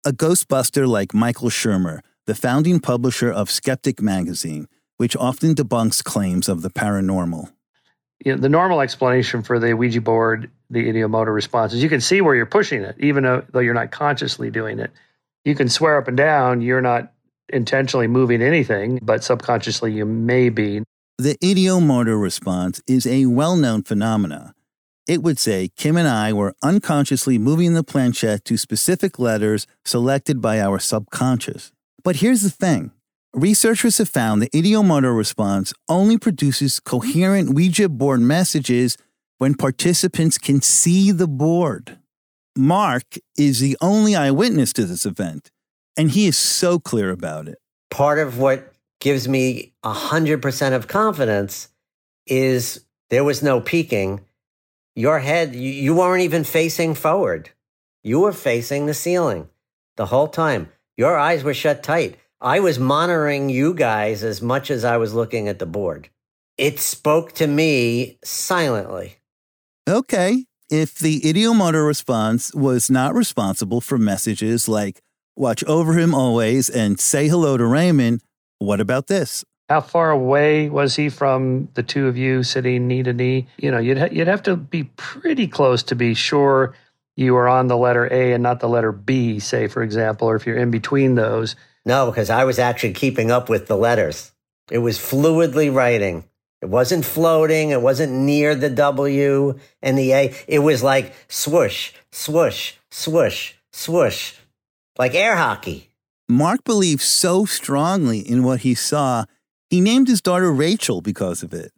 A 0.05 0.11
ghostbuster 0.11 0.87
like 0.87 1.13
Michael 1.13 1.49
Shermer, 1.49 2.01
the 2.25 2.35
founding 2.35 2.79
publisher 2.79 3.31
of 3.31 3.51
Skeptic 3.51 4.01
magazine, 4.01 4.67
which 4.97 5.15
often 5.15 5.55
debunks 5.55 6.03
claims 6.03 6.49
of 6.49 6.61
the 6.61 6.69
paranormal. 6.69 7.51
You 8.25 8.35
know, 8.35 8.41
the 8.41 8.49
normal 8.49 8.81
explanation 8.81 9.43
for 9.43 9.59
the 9.59 9.73
Ouija 9.73 10.01
board, 10.01 10.49
the 10.69 10.91
ideomotor 10.91 11.33
response, 11.33 11.73
is 11.73 11.83
you 11.83 11.89
can 11.89 12.01
see 12.01 12.21
where 12.21 12.35
you're 12.35 12.45
pushing 12.45 12.81
it, 12.81 12.95
even 12.99 13.23
though, 13.23 13.43
though 13.51 13.59
you're 13.59 13.73
not 13.73 13.91
consciously 13.91 14.49
doing 14.49 14.79
it. 14.79 14.91
You 15.45 15.55
can 15.55 15.67
swear 15.67 15.97
up 15.97 16.07
and 16.07 16.15
down 16.15 16.61
you're 16.61 16.81
not 16.81 17.11
intentionally 17.49 18.07
moving 18.07 18.41
anything, 18.41 18.99
but 19.01 19.23
subconsciously 19.23 19.91
you 19.91 20.05
may 20.05 20.49
be. 20.49 20.81
The 21.19 21.37
ideomotor 21.43 22.19
response 22.19 22.81
is 22.87 23.05
a 23.05 23.27
well 23.27 23.55
known 23.55 23.83
phenomenon. 23.83 24.55
It 25.07 25.21
would 25.21 25.37
say 25.37 25.69
Kim 25.75 25.95
and 25.95 26.07
I 26.07 26.33
were 26.33 26.55
unconsciously 26.63 27.37
moving 27.37 27.75
the 27.75 27.83
planchette 27.83 28.43
to 28.45 28.57
specific 28.57 29.19
letters 29.19 29.67
selected 29.85 30.41
by 30.41 30.59
our 30.59 30.79
subconscious. 30.79 31.71
But 32.03 32.17
here's 32.17 32.41
the 32.41 32.49
thing 32.49 32.91
researchers 33.31 33.99
have 33.99 34.09
found 34.09 34.41
the 34.41 34.49
ideomotor 34.49 35.15
response 35.15 35.71
only 35.87 36.17
produces 36.17 36.79
coherent 36.79 37.53
Ouija 37.53 37.89
board 37.89 38.21
messages 38.21 38.97
when 39.37 39.53
participants 39.53 40.39
can 40.39 40.61
see 40.61 41.11
the 41.11 41.27
board. 41.27 41.99
Mark 42.57 43.19
is 43.37 43.59
the 43.59 43.77
only 43.81 44.15
eyewitness 44.15 44.73
to 44.73 44.85
this 44.85 45.05
event, 45.05 45.51
and 45.95 46.09
he 46.09 46.25
is 46.25 46.37
so 46.37 46.79
clear 46.79 47.11
about 47.11 47.47
it. 47.47 47.59
Part 47.91 48.17
of 48.17 48.39
what 48.39 48.72
gives 49.03 49.27
me 49.27 49.73
100% 49.83 50.73
of 50.73 50.87
confidence 50.87 51.67
is 52.25 52.85
there 53.09 53.25
was 53.25 53.43
no 53.43 53.59
peeking. 53.59 54.21
Your 54.95 55.19
head, 55.19 55.53
you, 55.53 55.69
you 55.69 55.93
weren't 55.93 56.23
even 56.23 56.45
facing 56.45 56.95
forward. 56.95 57.49
You 58.01 58.21
were 58.21 58.31
facing 58.31 58.85
the 58.85 58.93
ceiling 58.93 59.49
the 59.97 60.05
whole 60.05 60.29
time. 60.29 60.69
Your 60.95 61.17
eyes 61.17 61.43
were 61.43 61.53
shut 61.53 61.83
tight. 61.83 62.15
I 62.39 62.61
was 62.61 62.79
monitoring 62.79 63.49
you 63.49 63.73
guys 63.73 64.23
as 64.23 64.41
much 64.41 64.71
as 64.71 64.85
I 64.85 64.95
was 64.95 65.13
looking 65.13 65.49
at 65.49 65.59
the 65.59 65.65
board. 65.65 66.09
It 66.57 66.79
spoke 66.79 67.33
to 67.33 67.47
me 67.47 68.19
silently. 68.23 69.17
Okay, 69.85 70.45
if 70.69 70.95
the 70.95 71.19
ideomotor 71.21 71.85
response 71.85 72.53
was 72.53 72.89
not 72.89 73.13
responsible 73.13 73.81
for 73.81 73.97
messages 73.97 74.69
like 74.69 75.01
watch 75.35 75.61
over 75.65 75.99
him 75.99 76.15
always 76.15 76.69
and 76.69 77.01
say 77.01 77.27
hello 77.27 77.57
to 77.57 77.65
Raymond, 77.65 78.21
what 78.59 78.79
about 78.79 79.07
this? 79.07 79.43
How 79.69 79.81
far 79.81 80.11
away 80.11 80.69
was 80.69 80.95
he 80.95 81.09
from 81.09 81.69
the 81.73 81.83
two 81.83 82.07
of 82.07 82.17
you 82.17 82.43
sitting 82.43 82.87
knee 82.87 83.03
to 83.03 83.13
knee? 83.13 83.47
You 83.57 83.71
know, 83.71 83.79
you'd 83.79 83.97
ha- 83.97 84.09
you'd 84.11 84.27
have 84.27 84.43
to 84.43 84.55
be 84.55 84.83
pretty 84.97 85.47
close 85.47 85.83
to 85.83 85.95
be 85.95 86.13
sure 86.13 86.75
you 87.15 87.33
were 87.33 87.47
on 87.47 87.67
the 87.67 87.77
letter 87.77 88.11
A 88.11 88.33
and 88.33 88.43
not 88.43 88.59
the 88.59 88.67
letter 88.67 88.91
B, 88.91 89.39
say 89.39 89.67
for 89.67 89.81
example, 89.81 90.27
or 90.27 90.35
if 90.35 90.45
you're 90.45 90.57
in 90.57 90.71
between 90.71 91.15
those. 91.15 91.55
No, 91.85 92.09
because 92.09 92.29
I 92.29 92.43
was 92.43 92.59
actually 92.59 92.93
keeping 92.93 93.31
up 93.31 93.49
with 93.49 93.67
the 93.67 93.77
letters. 93.77 94.31
It 94.69 94.79
was 94.79 94.97
fluidly 94.97 95.73
writing. 95.73 96.25
It 96.61 96.69
wasn't 96.69 97.03
floating. 97.03 97.71
It 97.71 97.81
wasn't 97.81 98.13
near 98.13 98.55
the 98.55 98.69
W 98.69 99.59
and 99.81 99.97
the 99.97 100.13
A. 100.13 100.35
It 100.47 100.59
was 100.59 100.81
like 100.81 101.13
swoosh, 101.27 101.91
swoosh, 102.11 102.75
swoosh, 102.89 103.53
swoosh, 103.71 104.35
like 104.97 105.13
air 105.13 105.35
hockey. 105.35 105.89
Mark 106.33 106.63
believed 106.63 107.03
so 107.03 107.45
strongly 107.45 108.17
in 108.17 108.43
what 108.43 108.61
he 108.61 108.73
saw, 108.73 109.25
he 109.69 109.79
named 109.79 110.07
his 110.07 110.19
daughter 110.19 110.51
Rachel 110.51 110.99
because 110.99 111.43
of 111.43 111.53
it. 111.53 111.71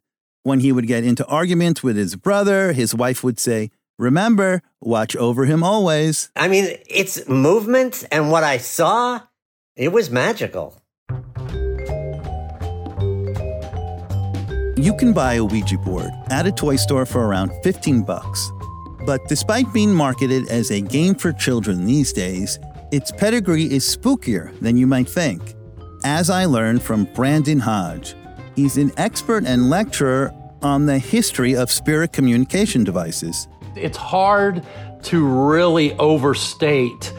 When 0.43 0.61
he 0.61 0.71
would 0.71 0.87
get 0.87 1.03
into 1.03 1.25
arguments 1.25 1.83
with 1.83 1.97
his 1.97 2.15
brother, 2.15 2.71
his 2.71 2.95
wife 2.95 3.21
would 3.21 3.37
say, 3.37 3.69
Remember, 3.99 4.61
watch 4.79 5.13
over 5.17 5.43
him 5.43 5.61
always. 5.61 6.31
I 6.37 6.47
mean, 6.47 6.77
it's 6.87 7.27
movement 7.27 8.05
and 8.11 8.31
what 8.31 8.45
I 8.45 8.57
saw, 8.57 9.19
it 9.75 9.91
was 9.91 10.09
magical. 10.09 10.81
You 14.77 14.95
can 14.97 15.11
buy 15.11 15.33
a 15.33 15.43
Ouija 15.43 15.77
board 15.79 16.11
at 16.29 16.47
a 16.47 16.51
toy 16.51 16.77
store 16.77 17.05
for 17.05 17.27
around 17.27 17.51
15 17.63 18.03
bucks. 18.03 18.51
But 19.05 19.19
despite 19.27 19.73
being 19.73 19.93
marketed 19.93 20.47
as 20.47 20.71
a 20.71 20.79
game 20.79 21.15
for 21.15 21.33
children 21.33 21.85
these 21.85 22.13
days, 22.13 22.57
its 22.91 23.11
pedigree 23.11 23.65
is 23.65 23.85
spookier 23.85 24.57
than 24.59 24.77
you 24.77 24.87
might 24.87 25.09
think. 25.09 25.55
As 26.03 26.29
I 26.29 26.45
learned 26.45 26.81
from 26.81 27.05
Brandon 27.15 27.59
Hodge, 27.59 28.15
he's 28.55 28.77
an 28.77 28.91
expert 28.97 29.45
and 29.45 29.69
lecturer 29.69 30.33
on 30.61 30.85
the 30.85 30.99
history 30.99 31.55
of 31.55 31.71
spirit 31.71 32.13
communication 32.13 32.83
devices. 32.83 33.47
It's 33.75 33.97
hard 33.97 34.65
to 35.03 35.25
really 35.25 35.93
overstate 35.97 37.13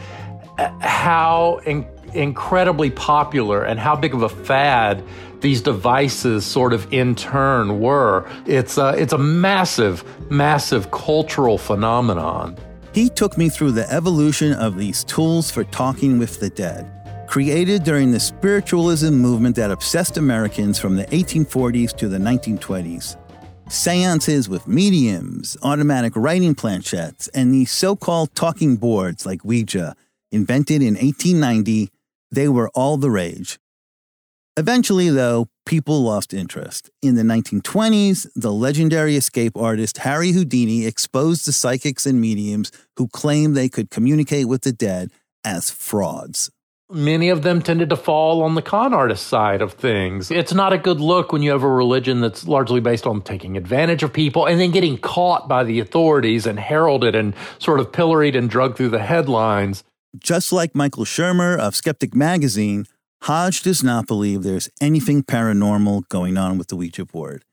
uh, 0.57 0.69
how 0.79 1.61
in- 1.65 1.87
incredibly 2.13 2.89
popular 2.89 3.63
and 3.63 3.79
how 3.79 3.95
big 3.95 4.13
of 4.13 4.23
a 4.23 4.29
fad 4.29 5.03
these 5.41 5.61
devices 5.61 6.45
sort 6.45 6.73
of 6.73 6.91
in 6.91 7.13
turn 7.15 7.79
were. 7.79 8.27
It's 8.45 8.77
a, 8.77 8.95
it's 8.97 9.13
a 9.13 9.17
massive, 9.17 10.03
massive 10.31 10.91
cultural 10.91 11.57
phenomenon. 11.57 12.57
He 12.97 13.09
took 13.09 13.37
me 13.37 13.47
through 13.47 13.73
the 13.73 13.87
evolution 13.93 14.53
of 14.53 14.75
these 14.75 15.03
tools 15.03 15.51
for 15.51 15.63
talking 15.65 16.17
with 16.17 16.39
the 16.39 16.49
dead, 16.49 16.91
created 17.27 17.83
during 17.83 18.09
the 18.09 18.19
spiritualism 18.19 19.13
movement 19.13 19.55
that 19.57 19.69
obsessed 19.69 20.17
Americans 20.17 20.79
from 20.79 20.95
the 20.95 21.05
1840s 21.05 21.95
to 21.97 22.09
the 22.09 22.17
1920s. 22.17 23.15
Seances 23.69 24.49
with 24.49 24.67
mediums, 24.67 25.55
automatic 25.61 26.13
writing 26.15 26.55
planchettes, 26.55 27.29
and 27.35 27.53
these 27.53 27.69
so 27.69 27.95
called 27.95 28.33
talking 28.33 28.77
boards 28.77 29.27
like 29.27 29.45
Ouija, 29.45 29.95
invented 30.31 30.81
in 30.81 30.95
1890, 30.95 31.91
they 32.31 32.47
were 32.47 32.69
all 32.69 32.97
the 32.97 33.11
rage. 33.11 33.59
Eventually, 34.57 35.11
though, 35.11 35.49
people 35.67 36.01
lost 36.01 36.33
interest. 36.33 36.89
In 37.03 37.15
the 37.15 37.23
1920s, 37.23 38.25
the 38.35 38.53
legendary 38.53 39.17
escape 39.17 39.55
artist 39.57 39.99
Harry 39.99 40.31
Houdini 40.31 40.85
exposed 40.85 41.45
the 41.45 41.51
psychics 41.51 42.05
and 42.05 42.19
mediums 42.19 42.71
who 42.95 43.07
claimed 43.09 43.55
they 43.55 43.69
could 43.69 43.91
communicate 43.91 44.47
with 44.47 44.61
the 44.61 44.71
dead 44.71 45.11
as 45.43 45.69
frauds. 45.69 46.49
many 46.89 47.27
of 47.27 47.43
them 47.43 47.61
tended 47.61 47.89
to 47.89 47.97
fall 47.97 48.41
on 48.41 48.55
the 48.55 48.61
con 48.61 48.93
artist 48.93 49.27
side 49.27 49.61
of 49.61 49.73
things. 49.73 50.31
It's 50.31 50.53
not 50.53 50.71
a 50.71 50.77
good 50.77 51.01
look 51.01 51.33
when 51.33 51.41
you 51.41 51.51
have 51.51 51.63
a 51.63 51.69
religion 51.69 52.21
that's 52.21 52.47
largely 52.47 52.79
based 52.79 53.05
on 53.05 53.21
taking 53.21 53.57
advantage 53.57 54.03
of 54.03 54.13
people 54.13 54.45
and 54.45 54.57
then 54.57 54.71
getting 54.71 54.97
caught 54.97 55.49
by 55.49 55.65
the 55.65 55.81
authorities 55.81 56.45
and 56.47 56.57
heralded 56.57 57.13
and 57.13 57.33
sort 57.59 57.81
of 57.81 57.91
pilloried 57.91 58.37
and 58.37 58.49
drugged 58.49 58.77
through 58.77 58.89
the 58.89 59.03
headlines. 59.03 59.83
Just 60.17 60.53
like 60.53 60.73
Michael 60.73 61.03
Shermer 61.03 61.59
of 61.59 61.75
Skeptic 61.75 62.15
Magazine, 62.15 62.87
Hodge 63.23 63.61
does 63.61 63.83
not 63.83 64.07
believe 64.07 64.43
there's 64.43 64.69
anything 64.79 65.23
paranormal 65.23 66.07
going 66.09 66.37
on 66.37 66.57
with 66.57 66.67
the 66.67 66.75
Ouija 66.75 67.05
board. 67.05 67.43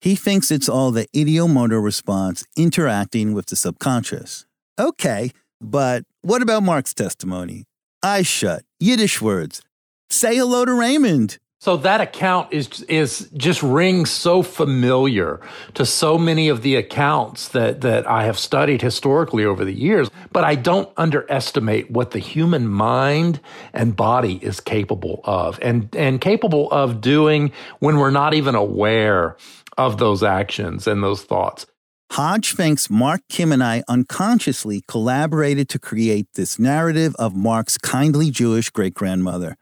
He 0.00 0.14
thinks 0.16 0.50
it's 0.50 0.68
all 0.68 0.90
the 0.90 1.06
ideomotor 1.14 1.82
response 1.82 2.44
interacting 2.56 3.34
with 3.34 3.46
the 3.46 3.56
subconscious. 3.56 4.46
Okay, 4.78 5.30
but 5.60 6.04
what 6.22 6.40
about 6.42 6.62
Mark's 6.62 6.94
testimony? 6.94 7.64
Eyes 8.02 8.26
shut, 8.26 8.62
Yiddish 8.78 9.20
words. 9.20 9.60
Say 10.08 10.36
hello 10.36 10.64
to 10.64 10.72
Raymond. 10.72 11.38
So 11.60 11.76
that 11.76 12.00
account 12.00 12.54
is 12.54 12.82
is 12.84 13.28
just 13.36 13.62
rings 13.62 14.10
so 14.10 14.42
familiar 14.42 15.40
to 15.74 15.84
so 15.84 16.16
many 16.16 16.48
of 16.48 16.62
the 16.62 16.76
accounts 16.76 17.48
that 17.48 17.82
that 17.82 18.08
I 18.08 18.24
have 18.24 18.38
studied 18.38 18.80
historically 18.80 19.44
over 19.44 19.62
the 19.62 19.74
years, 19.74 20.10
but 20.32 20.42
I 20.42 20.54
don't 20.54 20.88
underestimate 20.96 21.90
what 21.90 22.12
the 22.12 22.18
human 22.18 22.66
mind 22.66 23.40
and 23.74 23.94
body 23.94 24.38
is 24.40 24.58
capable 24.58 25.20
of 25.24 25.58
and 25.60 25.94
and 25.94 26.18
capable 26.18 26.70
of 26.70 27.02
doing 27.02 27.52
when 27.78 27.98
we're 27.98 28.10
not 28.10 28.32
even 28.32 28.54
aware 28.54 29.36
of 29.76 29.98
those 29.98 30.22
actions 30.22 30.86
and 30.86 31.02
those 31.02 31.24
thoughts. 31.24 31.66
Hodge 32.12 32.54
thinks 32.54 32.88
Mark 32.88 33.20
Kim 33.28 33.52
and 33.52 33.62
I 33.62 33.84
unconsciously 33.86 34.82
collaborated 34.88 35.68
to 35.68 35.78
create 35.78 36.26
this 36.36 36.58
narrative 36.58 37.14
of 37.18 37.36
Mark's 37.36 37.76
kindly 37.76 38.30
Jewish 38.30 38.70
great 38.70 38.94
grandmother. 38.94 39.58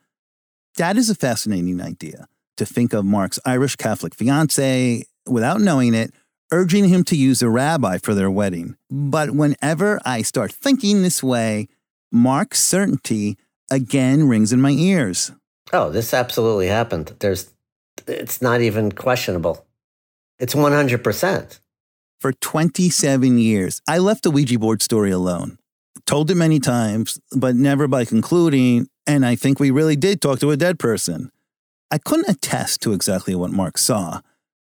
That 0.78 0.96
is 0.96 1.10
a 1.10 1.16
fascinating 1.16 1.80
idea 1.80 2.28
to 2.56 2.64
think 2.64 2.92
of 2.92 3.04
Mark's 3.04 3.40
Irish 3.44 3.74
Catholic 3.74 4.14
fiance, 4.14 5.02
without 5.26 5.60
knowing 5.60 5.92
it, 5.92 6.14
urging 6.52 6.88
him 6.88 7.02
to 7.04 7.16
use 7.16 7.42
a 7.42 7.50
rabbi 7.50 7.98
for 7.98 8.14
their 8.14 8.30
wedding. 8.30 8.76
But 8.88 9.32
whenever 9.32 10.00
I 10.04 10.22
start 10.22 10.52
thinking 10.52 11.02
this 11.02 11.20
way, 11.20 11.66
Mark's 12.12 12.62
certainty 12.62 13.36
again 13.72 14.28
rings 14.28 14.52
in 14.52 14.60
my 14.60 14.70
ears. 14.70 15.32
Oh, 15.72 15.90
this 15.90 16.14
absolutely 16.14 16.68
happened. 16.68 17.12
There's 17.18 17.50
it's 18.06 18.40
not 18.40 18.60
even 18.60 18.92
questionable. 18.92 19.66
It's 20.38 20.54
100%. 20.54 21.58
For 22.20 22.32
27 22.32 23.38
years, 23.38 23.82
I 23.88 23.98
left 23.98 24.22
the 24.22 24.30
Ouija 24.30 24.60
board 24.60 24.80
story 24.82 25.10
alone. 25.10 25.58
Told 26.06 26.30
it 26.30 26.36
many 26.36 26.58
times, 26.60 27.20
but 27.36 27.54
never 27.54 27.86
by 27.88 28.04
concluding 28.04 28.88
and 29.08 29.24
I 29.24 29.36
think 29.36 29.58
we 29.58 29.70
really 29.70 29.96
did 29.96 30.20
talk 30.20 30.38
to 30.40 30.50
a 30.50 30.56
dead 30.56 30.78
person. 30.78 31.32
I 31.90 31.96
couldn't 31.96 32.28
attest 32.28 32.82
to 32.82 32.92
exactly 32.92 33.34
what 33.34 33.50
Mark 33.50 33.78
saw. 33.78 34.20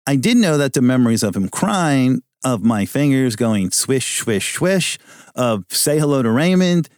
I 0.07 0.15
did 0.15 0.37
know 0.37 0.57
that 0.57 0.75
the 0.75 0.81
memories 0.81 1.25
of 1.25 1.35
him 1.35 1.49
crying, 1.49 2.23
of 2.45 2.63
my 2.63 2.87
fingers 2.87 3.35
going 3.35 3.73
swish, 3.73 4.19
swish, 4.21 4.55
swish, 4.55 4.97
of 5.35 5.65
say 5.71 5.99
hello 5.99 6.23
to 6.23 6.31
Raymond, 6.31 6.89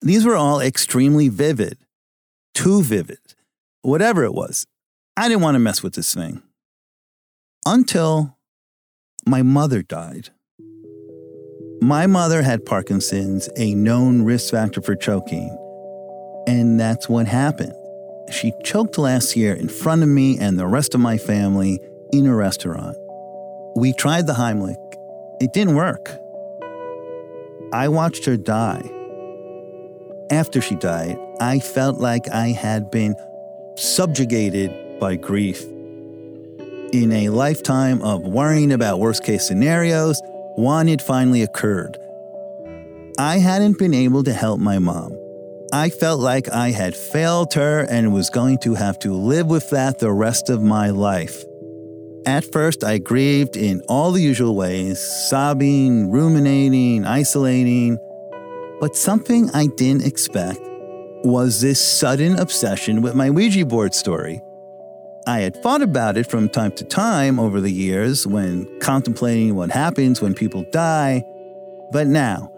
these 0.00 0.24
were 0.24 0.36
all 0.36 0.60
extremely 0.60 1.28
vivid. 1.28 1.78
Too 2.54 2.80
vivid. 2.80 3.18
Whatever 3.82 4.22
it 4.22 4.32
was. 4.32 4.64
I 5.16 5.28
didn't 5.28 5.42
want 5.42 5.56
to 5.56 5.58
mess 5.60 5.82
with 5.82 5.94
this 5.94 6.14
thing. 6.14 6.42
Until 7.66 8.38
my 9.26 9.42
mother 9.42 9.82
died. 9.82 10.30
My 11.84 12.06
mother 12.06 12.40
had 12.40 12.64
Parkinson's, 12.64 13.50
a 13.58 13.74
known 13.74 14.22
risk 14.22 14.52
factor 14.52 14.80
for 14.80 14.96
choking. 14.96 15.54
And 16.46 16.80
that's 16.80 17.10
what 17.10 17.26
happened. 17.26 17.74
She 18.30 18.54
choked 18.62 18.96
last 18.96 19.36
year 19.36 19.52
in 19.52 19.68
front 19.68 20.02
of 20.02 20.08
me 20.08 20.38
and 20.38 20.58
the 20.58 20.66
rest 20.66 20.94
of 20.94 21.02
my 21.02 21.18
family 21.18 21.78
in 22.10 22.26
a 22.26 22.34
restaurant. 22.34 22.96
We 23.76 23.92
tried 23.92 24.26
the 24.26 24.32
Heimlich, 24.32 24.78
it 25.42 25.52
didn't 25.52 25.74
work. 25.74 26.10
I 27.70 27.88
watched 27.88 28.24
her 28.24 28.38
die. 28.38 28.90
After 30.30 30.62
she 30.62 30.76
died, 30.76 31.18
I 31.38 31.58
felt 31.58 31.98
like 31.98 32.30
I 32.30 32.48
had 32.48 32.90
been 32.90 33.14
subjugated 33.76 34.98
by 34.98 35.16
grief. 35.16 35.62
In 36.94 37.12
a 37.12 37.28
lifetime 37.28 38.00
of 38.00 38.22
worrying 38.22 38.72
about 38.72 39.00
worst 39.00 39.22
case 39.22 39.46
scenarios, 39.46 40.18
one 40.56 40.88
it 40.88 41.02
finally 41.02 41.42
occurred. 41.42 41.98
I 43.18 43.38
hadn't 43.38 43.78
been 43.78 43.94
able 43.94 44.24
to 44.24 44.32
help 44.32 44.60
my 44.60 44.78
mom. 44.78 45.16
I 45.72 45.90
felt 45.90 46.20
like 46.20 46.48
I 46.48 46.70
had 46.70 46.96
failed 46.96 47.54
her 47.54 47.80
and 47.80 48.12
was 48.12 48.30
going 48.30 48.58
to 48.58 48.74
have 48.74 48.98
to 49.00 49.12
live 49.12 49.48
with 49.48 49.70
that 49.70 49.98
the 49.98 50.12
rest 50.12 50.50
of 50.50 50.62
my 50.62 50.90
life. 50.90 51.44
At 52.26 52.44
first, 52.52 52.82
I 52.84 52.98
grieved 52.98 53.56
in 53.56 53.82
all 53.88 54.12
the 54.12 54.22
usual 54.22 54.54
ways 54.54 54.98
sobbing, 55.28 56.10
ruminating, 56.10 57.04
isolating. 57.04 57.98
But 58.80 58.96
something 58.96 59.50
I 59.50 59.66
didn't 59.66 60.06
expect 60.06 60.60
was 61.24 61.60
this 61.60 61.80
sudden 61.80 62.38
obsession 62.38 63.02
with 63.02 63.14
my 63.14 63.30
Ouija 63.30 63.66
board 63.66 63.94
story. 63.94 64.40
I 65.26 65.40
had 65.40 65.56
thought 65.56 65.80
about 65.80 66.18
it 66.18 66.26
from 66.26 66.50
time 66.50 66.72
to 66.72 66.84
time 66.84 67.40
over 67.40 67.58
the 67.58 67.70
years 67.70 68.26
when 68.26 68.68
contemplating 68.80 69.54
what 69.54 69.70
happens 69.70 70.20
when 70.20 70.34
people 70.34 70.64
die, 70.70 71.24
but 71.90 72.06
now, 72.06 72.52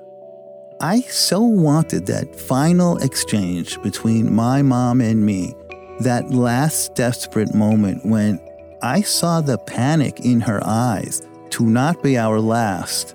I 0.80 1.02
so 1.02 1.42
wanted 1.42 2.06
that 2.06 2.34
final 2.34 2.98
exchange 2.98 3.80
between 3.82 4.34
my 4.34 4.62
mom 4.62 5.00
and 5.00 5.24
me, 5.24 5.54
that 6.00 6.30
last 6.30 6.96
desperate 6.96 7.54
moment 7.54 8.04
when 8.04 8.40
I 8.82 9.00
saw 9.00 9.40
the 9.40 9.58
panic 9.58 10.20
in 10.20 10.40
her 10.40 10.60
eyes 10.64 11.22
to 11.50 11.64
not 11.64 12.02
be 12.02 12.18
our 12.18 12.40
last. 12.40 13.14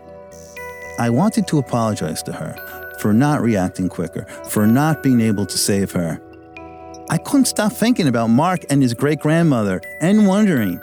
I 0.98 1.10
wanted 1.10 1.46
to 1.48 1.60
apologize 1.60 2.24
to 2.24 2.32
her 2.32 2.56
for 3.00 3.14
not 3.14 3.42
reacting 3.42 3.90
quicker, 3.90 4.26
for 4.46 4.66
not 4.66 5.04
being 5.04 5.20
able 5.20 5.46
to 5.46 5.58
save 5.58 5.92
her. 5.92 6.22
I 7.12 7.18
couldn't 7.18 7.44
stop 7.46 7.74
thinking 7.74 8.08
about 8.08 8.28
Mark 8.28 8.62
and 8.70 8.82
his 8.82 8.94
great 8.94 9.20
grandmother 9.20 9.82
and 10.00 10.28
wondering 10.28 10.82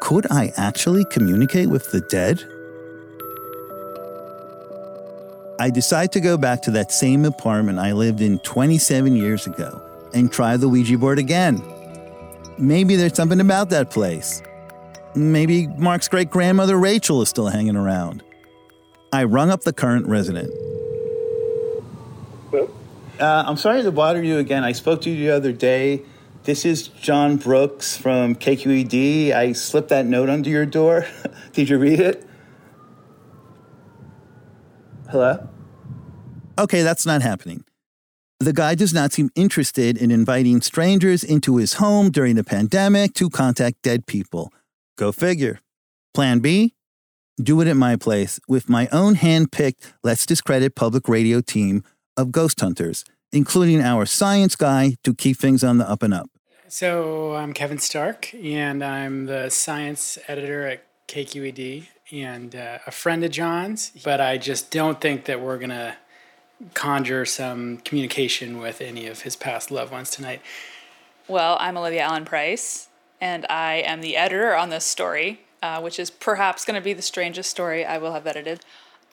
could 0.00 0.24
I 0.30 0.52
actually 0.56 1.04
communicate 1.06 1.68
with 1.68 1.90
the 1.90 2.00
dead? 2.00 2.40
I 5.58 5.70
decide 5.70 6.12
to 6.12 6.20
go 6.20 6.36
back 6.36 6.62
to 6.62 6.70
that 6.72 6.92
same 6.92 7.24
apartment 7.24 7.80
I 7.80 7.90
lived 7.90 8.20
in 8.20 8.38
27 8.40 9.16
years 9.16 9.48
ago 9.48 9.82
and 10.12 10.30
try 10.30 10.56
the 10.56 10.68
Ouija 10.68 10.96
board 10.96 11.18
again. 11.18 11.60
Maybe 12.56 12.94
there's 12.94 13.16
something 13.16 13.40
about 13.40 13.70
that 13.70 13.90
place. 13.90 14.42
Maybe 15.16 15.66
Mark's 15.66 16.06
great 16.06 16.30
grandmother 16.30 16.78
Rachel 16.78 17.20
is 17.20 17.28
still 17.30 17.48
hanging 17.48 17.74
around. 17.74 18.22
I 19.12 19.24
rung 19.24 19.50
up 19.50 19.62
the 19.62 19.72
current 19.72 20.06
resident. 20.06 20.52
Uh, 23.18 23.44
I'm 23.46 23.56
sorry 23.56 23.82
to 23.82 23.92
bother 23.92 24.22
you 24.22 24.38
again. 24.38 24.64
I 24.64 24.72
spoke 24.72 25.02
to 25.02 25.10
you 25.10 25.16
the 25.16 25.34
other 25.34 25.52
day. 25.52 26.02
This 26.42 26.64
is 26.64 26.88
Jon 26.88 27.36
Brooks 27.36 27.96
from 27.96 28.34
KQED. 28.34 29.32
I 29.32 29.52
slipped 29.52 29.88
that 29.90 30.04
note 30.04 30.28
under 30.28 30.50
your 30.50 30.66
door. 30.66 31.06
Did 31.52 31.68
you 31.68 31.78
read 31.78 32.00
it? 32.00 32.26
Hello? 35.10 35.48
Okay, 36.58 36.82
that's 36.82 37.06
not 37.06 37.22
happening. 37.22 37.64
The 38.40 38.52
guy 38.52 38.74
does 38.74 38.92
not 38.92 39.12
seem 39.12 39.30
interested 39.36 39.96
in 39.96 40.10
inviting 40.10 40.60
strangers 40.60 41.22
into 41.22 41.56
his 41.56 41.74
home 41.74 42.10
during 42.10 42.34
the 42.34 42.44
pandemic 42.44 43.14
to 43.14 43.30
contact 43.30 43.80
dead 43.82 44.06
people. 44.06 44.52
Go 44.98 45.12
figure. 45.12 45.60
Plan 46.14 46.40
B? 46.40 46.74
Do 47.40 47.60
it 47.60 47.68
at 47.68 47.76
my 47.76 47.96
place 47.96 48.40
with 48.48 48.68
my 48.68 48.88
own 48.92 49.14
hand 49.14 49.52
picked 49.52 49.94
Let's 50.02 50.26
Discredit 50.26 50.74
Public 50.74 51.08
Radio 51.08 51.40
team 51.40 51.84
of 52.16 52.32
ghost 52.32 52.60
hunters, 52.60 53.04
including 53.32 53.80
our 53.80 54.06
science 54.06 54.56
guy 54.56 54.96
to 55.04 55.14
keep 55.14 55.38
things 55.38 55.64
on 55.64 55.78
the 55.78 55.88
up 55.88 56.02
and 56.02 56.14
up. 56.14 56.30
So, 56.68 57.36
I'm 57.36 57.52
Kevin 57.52 57.78
Stark, 57.78 58.34
and 58.34 58.82
I'm 58.82 59.26
the 59.26 59.50
science 59.50 60.18
editor 60.26 60.66
at 60.66 60.84
KQED 61.06 61.86
and 62.12 62.54
uh, 62.54 62.78
a 62.86 62.90
friend 62.90 63.24
of 63.24 63.30
Jon's, 63.30 63.92
but 64.02 64.20
I 64.20 64.38
just 64.38 64.70
don't 64.70 65.00
think 65.00 65.26
that 65.26 65.40
we're 65.40 65.58
going 65.58 65.70
to 65.70 65.96
conjure 66.72 67.24
some 67.24 67.78
communication 67.78 68.58
with 68.58 68.80
any 68.80 69.06
of 69.06 69.22
his 69.22 69.36
past 69.36 69.70
loved 69.70 69.92
ones 69.92 70.10
tonight. 70.10 70.40
Well, 71.28 71.56
I'm 71.60 71.76
Olivia 71.76 72.02
Allen 72.02 72.24
Price, 72.24 72.88
and 73.20 73.46
I 73.48 73.74
am 73.76 74.00
the 74.00 74.16
editor 74.16 74.54
on 74.54 74.70
this 74.70 74.84
story, 74.84 75.40
uh, 75.62 75.80
which 75.80 75.98
is 75.98 76.10
perhaps 76.10 76.64
going 76.64 76.80
to 76.80 76.84
be 76.84 76.92
the 76.92 77.02
strangest 77.02 77.50
story 77.50 77.84
I 77.84 77.98
will 77.98 78.12
have 78.12 78.26
edited. 78.26 78.60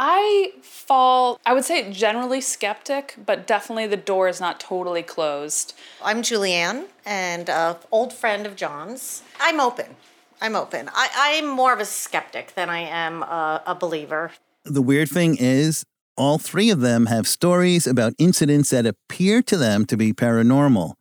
I 0.03 0.53
fall, 0.63 1.39
I 1.45 1.53
would 1.53 1.63
say 1.63 1.93
generally 1.93 2.41
skeptic, 2.41 3.17
but 3.23 3.45
definitely 3.45 3.85
the 3.85 3.97
door 3.97 4.27
is 4.27 4.39
not 4.39 4.59
totally 4.59 5.03
closed. 5.03 5.75
I'm 6.03 6.23
Julianne 6.23 6.85
and 7.05 7.47
an 7.47 7.75
old 7.91 8.11
friend 8.11 8.47
of 8.47 8.55
Jon's. 8.55 9.21
I'm 9.39 9.59
open. 9.59 9.95
I'm 10.41 10.55
open. 10.55 10.89
I, 10.91 11.09
I'm 11.15 11.47
more 11.47 11.71
of 11.71 11.79
a 11.79 11.85
skeptic 11.85 12.55
than 12.55 12.67
I 12.67 12.79
am 12.79 13.21
a, 13.21 13.61
a 13.67 13.75
believer. 13.75 14.31
The 14.65 14.81
weird 14.81 15.07
thing 15.07 15.37
is, 15.39 15.85
All 16.17 16.39
three 16.39 16.71
of 16.71 16.81
them 16.81 17.05
have 17.05 17.27
stories 17.27 17.85
about 17.85 18.13
incidents 18.17 18.71
that 18.71 18.87
appear 18.87 19.43
to 19.43 19.55
them 19.55 19.85
to 19.85 19.95
be 19.95 20.13
paranormal. 20.13 20.93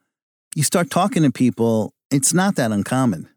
You 0.55 0.63
start 0.63 0.91
talking 0.91 1.23
to 1.23 1.31
people, 1.31 1.95
it's 2.11 2.35
not 2.35 2.57
that 2.57 2.71
uncommon. 2.71 3.31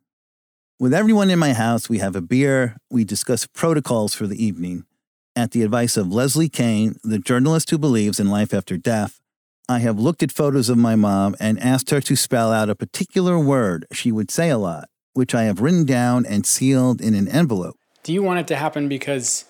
With 0.77 0.93
everyone 0.93 1.29
in 1.29 1.39
my 1.39 1.53
house, 1.53 1.87
we 1.87 1.99
have 1.99 2.17
a 2.17 2.21
beer, 2.21 2.75
we 2.91 3.05
discuss 3.05 3.47
protocols 3.47 4.13
for 4.13 4.27
the 4.27 4.43
evening. 4.43 4.85
At 5.35 5.49
the 5.49 5.63
advice 5.63 5.97
of 5.97 6.13
Leslie 6.13 6.47
Kean, 6.47 6.99
the 7.03 7.17
journalist 7.17 7.71
who 7.71 7.79
believes 7.79 8.19
in 8.19 8.29
life 8.29 8.53
after 8.53 8.77
death, 8.77 9.19
I 9.67 9.79
have 9.79 9.97
looked 9.97 10.21
at 10.21 10.31
photos 10.31 10.69
of 10.69 10.77
my 10.77 10.95
mom 10.95 11.35
and 11.39 11.59
asked 11.59 11.89
her 11.89 11.99
to 12.01 12.15
spell 12.15 12.51
out 12.51 12.69
a 12.69 12.75
particular 12.75 13.39
word 13.39 13.87
she 13.91 14.11
would 14.11 14.29
say 14.29 14.51
a 14.51 14.59
lot, 14.59 14.89
which 15.13 15.33
I 15.33 15.45
have 15.45 15.59
written 15.59 15.85
down 15.85 16.27
and 16.27 16.45
sealed 16.45 17.01
in 17.01 17.15
an 17.15 17.27
envelope. 17.27 17.77
Do 18.03 18.13
you 18.13 18.21
want 18.21 18.41
it 18.41 18.47
to 18.49 18.55
happen 18.55 18.87
because 18.87 19.45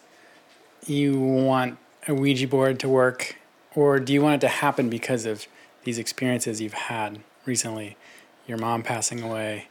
you 0.88 1.20
want 1.20 1.78
a 2.08 2.14
Ouija 2.14 2.48
board 2.48 2.80
to 2.80 2.88
work, 2.88 3.36
or 3.76 4.00
do 4.00 4.14
you 4.14 4.22
want 4.22 4.36
it 4.36 4.48
to 4.48 4.54
happen 4.54 4.90
because 4.90 5.26
of 5.26 5.48
these 5.84 5.98
experiences 5.98 6.62
you've 6.62 6.74
had 6.74 7.20
recently? 7.46 7.98
Your 8.48 8.58
mom 8.58 8.84
passing 8.84 9.22
away. 9.22 9.68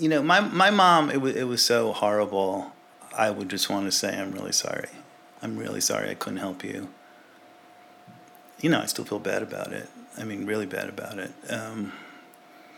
You 0.00 0.08
know, 0.08 0.20
my, 0.20 0.40
my 0.40 0.70
mom, 0.70 1.10
it 1.10 1.20
was, 1.20 1.36
it 1.36 1.44
was 1.44 1.62
so 1.62 1.92
horrible. 1.92 2.72
I 3.16 3.30
would 3.30 3.50
just 3.50 3.70
want 3.70 3.86
to 3.86 3.92
say, 3.92 4.18
I'm 4.18 4.32
really 4.32 4.50
sorry. 4.50 4.88
I'm 5.44 5.58
really 5.58 5.82
sorry 5.82 6.08
I 6.08 6.14
couldn't 6.14 6.38
help 6.38 6.64
you. 6.64 6.88
You 8.62 8.70
know, 8.70 8.80
I 8.80 8.86
still 8.86 9.04
feel 9.04 9.18
bad 9.18 9.42
about 9.42 9.74
it. 9.74 9.90
I 10.16 10.24
mean, 10.24 10.46
really 10.46 10.64
bad 10.64 10.88
about 10.88 11.18
it. 11.18 11.32
Um, 11.50 11.92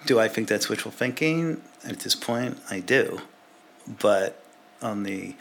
do 0.04 0.18
I 0.18 0.26
think 0.26 0.48
that's 0.48 0.68
wishful 0.68 0.90
thinking? 0.90 1.62
At 1.84 2.00
this 2.00 2.16
point, 2.16 2.58
I 2.68 2.80
do. 2.80 3.20
But 3.86 4.42
on 4.82 5.04
the 5.04 5.36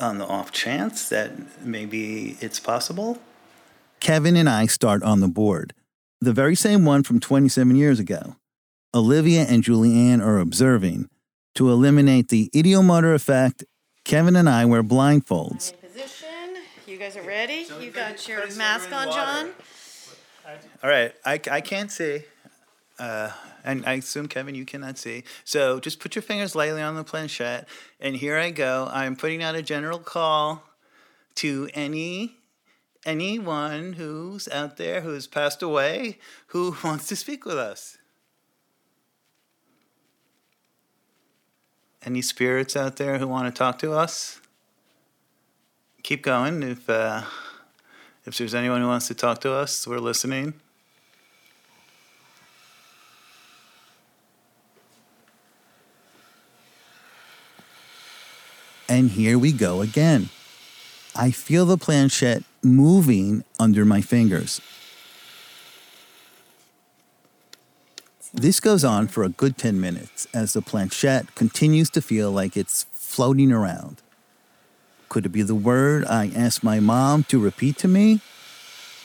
on 0.00 0.18
the 0.18 0.26
off 0.26 0.50
chance 0.50 1.08
that 1.10 1.30
maybe 1.64 2.36
it's 2.40 2.58
possible, 2.58 3.18
Kevin 4.00 4.36
and 4.36 4.48
I 4.48 4.66
start 4.66 5.04
on 5.04 5.20
the 5.20 5.28
board, 5.28 5.74
the 6.20 6.32
very 6.32 6.56
same 6.56 6.84
one 6.84 7.04
from 7.04 7.20
27 7.20 7.76
years 7.76 8.00
ago. 8.00 8.34
Olivia 8.92 9.42
and 9.42 9.62
Julianne 9.62 10.20
are 10.20 10.38
observing. 10.38 11.08
To 11.54 11.70
eliminate 11.70 12.28
the 12.28 12.50
ideomotor 12.52 13.14
effect, 13.14 13.64
Kevin 14.04 14.34
and 14.34 14.48
I 14.48 14.64
wear 14.64 14.82
blindfolds. 14.82 15.72
Position. 17.32 17.48
You 17.48 17.62
guys 17.62 17.70
are 17.70 17.78
ready? 17.78 17.86
You 17.86 17.90
got 17.90 18.28
your 18.28 18.56
mask 18.56 18.92
on, 18.92 19.10
Jon? 19.10 19.50
All 20.82 20.90
right, 20.90 21.14
I, 21.24 21.40
I 21.50 21.60
can't 21.60 21.90
see. 21.90 22.22
Uh, 22.98 23.30
and 23.64 23.84
I 23.86 23.94
assume, 23.94 24.28
Kevin, 24.28 24.54
you 24.54 24.64
cannot 24.64 24.98
see. 24.98 25.24
So 25.44 25.80
just 25.80 25.98
put 25.98 26.14
your 26.14 26.22
fingers 26.22 26.54
lightly 26.54 26.82
on 26.82 26.94
the 26.94 27.04
planchette. 27.04 27.68
And 28.00 28.16
here 28.16 28.36
I 28.36 28.50
go. 28.50 28.88
I'm 28.92 29.16
putting 29.16 29.42
out 29.42 29.54
a 29.54 29.62
general 29.62 29.98
call 29.98 30.64
to 31.36 31.68
any 31.74 32.36
anyone 33.04 33.94
who's 33.94 34.48
out 34.48 34.76
there 34.76 35.00
who's 35.00 35.26
passed 35.26 35.60
away 35.60 36.18
who 36.48 36.76
wants 36.84 37.08
to 37.08 37.16
speak 37.16 37.44
with 37.44 37.56
us. 37.56 37.98
Any 42.04 42.22
spirits 42.22 42.76
out 42.76 42.96
there 42.96 43.18
who 43.18 43.26
want 43.26 43.52
to 43.52 43.58
talk 43.58 43.78
to 43.80 43.92
us? 43.92 44.41
Keep 46.02 46.22
going. 46.22 46.62
If 46.62 46.90
uh, 46.90 47.22
if 48.26 48.36
there's 48.38 48.54
anyone 48.54 48.80
who 48.80 48.88
wants 48.88 49.08
to 49.08 49.14
talk 49.14 49.40
to 49.42 49.52
us, 49.52 49.86
we're 49.86 49.98
listening. 49.98 50.54
And 58.88 59.10
here 59.10 59.38
we 59.38 59.52
go 59.52 59.80
again. 59.80 60.28
I 61.16 61.30
feel 61.30 61.64
the 61.64 61.78
planchette 61.78 62.42
moving 62.62 63.44
under 63.58 63.84
my 63.84 64.00
fingers. 64.00 64.60
This 68.34 68.60
goes 68.60 68.84
on 68.84 69.08
for 69.08 69.24
a 69.24 69.28
good 69.28 69.56
10 69.56 69.80
minutes 69.80 70.26
as 70.34 70.54
the 70.54 70.62
planchette 70.62 71.34
continues 71.34 71.90
to 71.90 72.02
feel 72.02 72.30
like 72.32 72.56
it's 72.56 72.84
floating 72.92 73.52
around. 73.52 74.02
Could 75.12 75.26
it 75.26 75.28
be 75.28 75.42
the 75.42 75.54
word 75.54 76.06
I 76.06 76.32
asked 76.34 76.64
my 76.64 76.80
mom 76.80 77.24
to 77.24 77.38
repeat 77.38 77.76
to 77.80 77.86
me? 77.86 78.22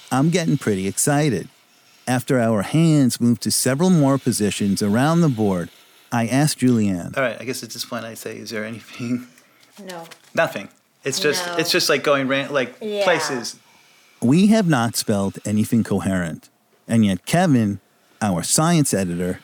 I'm 0.10 0.30
getting 0.30 0.58
pretty 0.58 0.88
excited. 0.88 1.50
After 2.08 2.40
our 2.40 2.62
hands 2.62 3.20
move 3.20 3.42
to 3.42 3.52
several 3.52 3.90
more 3.90 4.18
positions 4.18 4.82
around 4.82 5.20
the 5.20 5.28
board, 5.28 5.70
I 6.10 6.26
asked 6.28 6.60
Julianne. 6.60 7.18
All 7.18 7.24
right, 7.24 7.36
I 7.38 7.44
guess 7.44 7.62
at 7.62 7.72
this 7.72 7.84
point 7.84 8.06
I 8.06 8.14
say, 8.14 8.38
is 8.38 8.52
there 8.52 8.64
anything? 8.64 9.28
No. 9.86 10.06
Nothing. 10.34 10.70
It's 11.04 11.20
just 11.20 11.46
No. 11.46 11.58
it's 11.58 11.72
just 11.72 11.90
like 11.90 12.04
going 12.04 12.30
ran- 12.30 12.54
like 12.54 12.78
Yeah. 12.82 13.04
places. 13.04 13.58
We 14.22 14.48
have 14.48 14.66
not 14.66 14.96
spelled 14.96 15.40
anything 15.44 15.84
coherent, 15.84 16.48
and 16.88 17.06
yet 17.06 17.26
Kevin, 17.26 17.82
our 18.22 18.44
science 18.44 18.94
editor, 18.94 19.42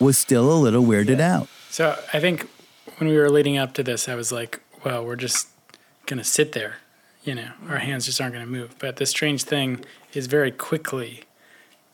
was 0.00 0.16
still 0.16 0.50
a 0.50 0.56
little 0.58 0.84
weirded 0.84 1.20
out. 1.20 1.48
So 1.68 1.98
I 2.14 2.18
think 2.18 2.48
when 2.96 3.10
we 3.10 3.16
were 3.18 3.28
leading 3.28 3.58
up 3.58 3.74
to 3.74 3.82
this, 3.82 4.08
I 4.08 4.14
was 4.14 4.32
like, 4.32 4.60
well, 4.82 5.04
we're 5.04 5.14
just 5.16 5.48
going 6.08 6.18
to 6.18 6.24
sit 6.24 6.52
there. 6.52 6.76
You 7.22 7.34
know, 7.34 7.50
our 7.68 7.78
hands 7.78 8.06
just 8.06 8.20
aren't 8.20 8.34
going 8.34 8.44
to 8.44 8.50
move. 8.50 8.74
But 8.78 8.96
the 8.96 9.06
strange 9.06 9.44
thing 9.44 9.84
is 10.14 10.26
very 10.26 10.50
quickly, 10.50 11.24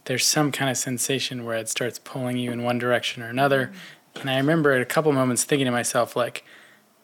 there's 0.05 0.25
some 0.25 0.53
kind 0.53 0.71
of 0.71 0.77
sensation 0.77 1.45
where 1.45 1.57
it 1.57 1.69
starts 1.69 1.99
pulling 1.99 2.39
you 2.39 2.53
in 2.53 2.63
one 2.63 2.79
direction 2.79 3.23
or 3.23 3.29
another. 3.29 3.73
And 4.21 4.31
I 4.31 4.37
remember 4.37 4.73
at 4.73 4.81
a 4.81 4.87
couple 4.87 5.13
moments 5.13 5.45
thinking 5.45 5.67
to 5.67 5.73
myself, 5.73 6.15
like, 6.15 6.45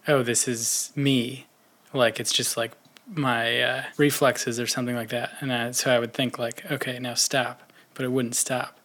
oh, 0.06 0.22
this 0.22 0.46
is 0.46 0.92
me. 0.94 1.46
Like, 1.92 2.20
it's 2.20 2.32
just 2.32 2.56
like 2.56 2.72
my 3.06 3.60
uh, 3.60 3.82
reflexes 3.96 4.60
or 4.60 4.66
something 4.66 4.94
like 4.94 5.08
that. 5.08 5.32
And 5.40 5.52
I, 5.52 5.70
so 5.72 5.90
I 5.90 5.98
would 5.98 6.12
think, 6.12 6.38
like, 6.38 6.70
okay, 6.70 6.98
now 6.98 7.14
stop. 7.14 7.72
But 7.94 8.04
it 8.04 8.12
wouldn't 8.12 8.36
stop. 8.36 8.78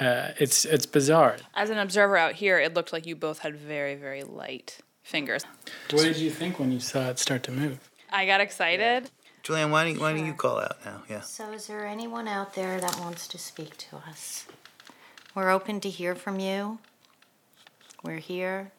Uh, 0.00 0.28
it's 0.38 0.64
it's 0.64 0.86
bizarre. 0.86 1.36
As 1.52 1.68
an 1.68 1.76
observer 1.76 2.16
out 2.16 2.34
here, 2.34 2.58
it 2.58 2.72
looked 2.72 2.92
like 2.94 3.04
you 3.04 3.14
both 3.14 3.40
had 3.40 3.56
very, 3.56 3.94
very 3.94 4.22
light 4.22 4.78
fingers. 5.02 5.44
What 5.90 6.04
did 6.04 6.16
you 6.16 6.30
think 6.30 6.58
when 6.58 6.72
you 6.72 6.80
saw 6.80 7.10
it 7.10 7.18
start 7.18 7.42
to 7.44 7.52
move? 7.52 7.78
I 8.10 8.26
got 8.26 8.40
excited. 8.40 9.10
Julianne, 9.42 9.70
why 9.70 9.84
don't, 9.84 10.00
why 10.00 10.12
don't 10.12 10.24
you 10.24 10.34
call 10.34 10.58
out 10.60 10.76
now? 10.84 11.02
Yeah. 11.08 11.20
So, 11.20 11.50
is 11.52 11.66
there 11.66 11.86
anyone 11.86 12.28
out 12.28 12.54
there 12.54 12.80
that 12.80 12.98
wants 13.00 13.26
to 13.28 13.38
speak 13.38 13.76
to 13.78 13.96
us? 13.96 14.46
We're 15.34 15.50
open 15.50 15.80
to 15.80 15.90
hear 15.90 16.14
from 16.14 16.38
you. 16.38 16.78
We're 18.02 18.18
here. 18.18 18.70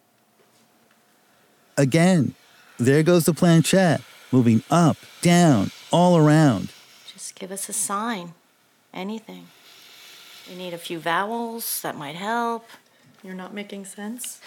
Again, 1.75 2.35
there 2.77 3.03
goes 3.03 3.25
the 3.25 3.33
planchette, 3.33 4.01
moving 4.31 4.63
up, 4.69 4.97
down, 5.21 5.71
all 5.91 6.17
around. 6.17 6.69
Just 7.11 7.35
give 7.35 7.51
us 7.51 7.67
a 7.67 7.73
sign. 7.73 8.33
Anything. 8.93 9.47
We 10.47 10.55
need 10.55 10.73
a 10.73 10.77
few 10.77 10.99
vowels 10.99 11.81
that 11.81 11.97
might 11.97 12.15
help. 12.15 12.67
You're 13.23 13.33
not 13.33 13.53
making 13.53 13.85
sense. 13.85 14.39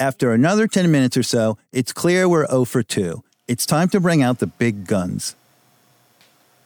After 0.00 0.32
another 0.32 0.66
10 0.66 0.90
minutes 0.90 1.16
or 1.16 1.22
so, 1.22 1.56
it's 1.72 1.92
clear 1.92 2.28
we're 2.28 2.46
0 2.46 2.64
for 2.64 2.82
2. 2.82 3.22
It's 3.46 3.64
time 3.64 3.88
to 3.90 4.00
bring 4.00 4.22
out 4.22 4.40
the 4.40 4.46
big 4.46 4.86
guns. 4.86 5.36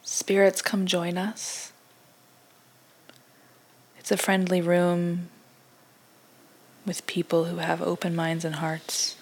Spirits 0.01 0.61
come 0.61 0.87
join 0.87 1.17
us. 1.17 1.71
It's 3.99 4.11
a 4.11 4.17
friendly 4.17 4.61
room 4.61 5.29
with 6.85 7.05
people 7.05 7.45
who 7.45 7.57
have 7.57 7.81
open 7.81 8.15
minds 8.15 8.43
and 8.43 8.55
hearts. 8.55 9.15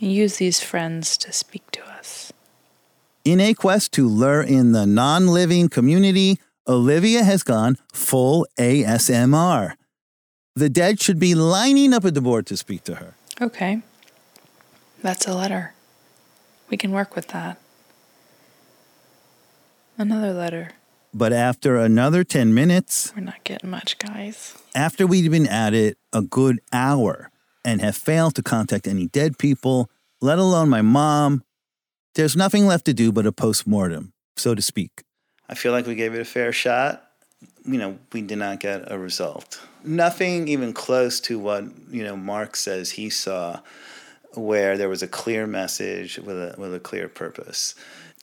And 0.00 0.12
use 0.12 0.38
these 0.38 0.60
friends 0.60 1.16
to 1.18 1.32
speak 1.32 1.70
to 1.70 1.84
us. 1.84 2.32
In 3.24 3.38
a 3.38 3.54
quest 3.54 3.92
to 3.92 4.08
lure 4.08 4.42
in 4.42 4.72
the 4.72 4.84
non 4.84 5.28
living 5.28 5.68
community, 5.68 6.40
Olivia 6.66 7.22
has 7.22 7.44
gone 7.44 7.76
full 7.92 8.44
ASMR. 8.58 9.74
The 10.54 10.68
dead 10.68 11.00
should 11.00 11.18
be 11.18 11.34
lining 11.34 11.94
up 11.94 12.04
at 12.04 12.14
the 12.14 12.20
board 12.20 12.46
to 12.46 12.56
speak 12.56 12.84
to 12.84 12.96
her. 12.96 13.14
Okay. 13.40 13.82
That's 15.02 15.26
a 15.26 15.34
letter. 15.34 15.72
We 16.68 16.76
can 16.76 16.92
work 16.92 17.16
with 17.16 17.28
that. 17.28 17.58
Another 19.98 20.32
letter. 20.32 20.72
But 21.14 21.32
after 21.32 21.76
another 21.76 22.24
10 22.24 22.54
minutes, 22.54 23.12
We're 23.14 23.22
not 23.22 23.44
getting 23.44 23.70
much, 23.70 23.98
guys. 23.98 24.56
after 24.74 25.06
we'd 25.06 25.30
been 25.30 25.46
at 25.46 25.74
it 25.74 25.98
a 26.12 26.22
good 26.22 26.60
hour 26.72 27.30
and 27.64 27.80
have 27.80 27.96
failed 27.96 28.34
to 28.36 28.42
contact 28.42 28.86
any 28.86 29.06
dead 29.08 29.38
people, 29.38 29.90
let 30.20 30.38
alone 30.38 30.68
my 30.70 30.80
mom, 30.82 31.42
there's 32.14 32.36
nothing 32.36 32.66
left 32.66 32.84
to 32.86 32.94
do 32.94 33.12
but 33.12 33.26
a 33.26 33.32
post 33.32 33.66
mortem, 33.66 34.12
so 34.36 34.54
to 34.54 34.62
speak. 34.62 35.02
I 35.48 35.54
feel 35.54 35.72
like 35.72 35.86
we 35.86 35.94
gave 35.94 36.14
it 36.14 36.20
a 36.20 36.24
fair 36.24 36.52
shot. 36.52 37.11
You 37.64 37.78
know, 37.78 37.98
we 38.12 38.22
did 38.22 38.38
not 38.38 38.60
get 38.60 38.90
a 38.90 38.98
result. 38.98 39.60
Nothing 39.84 40.48
even 40.48 40.72
close 40.72 41.20
to 41.20 41.38
what, 41.38 41.64
you 41.90 42.02
know, 42.02 42.16
Mark 42.16 42.56
says 42.56 42.92
he 42.92 43.08
saw, 43.08 43.60
where 44.34 44.76
there 44.76 44.88
was 44.88 45.02
a 45.02 45.08
clear 45.08 45.46
message 45.46 46.18
with 46.18 46.36
a, 46.36 46.54
with 46.58 46.74
a 46.74 46.80
clear 46.80 47.08
purpose. 47.08 47.74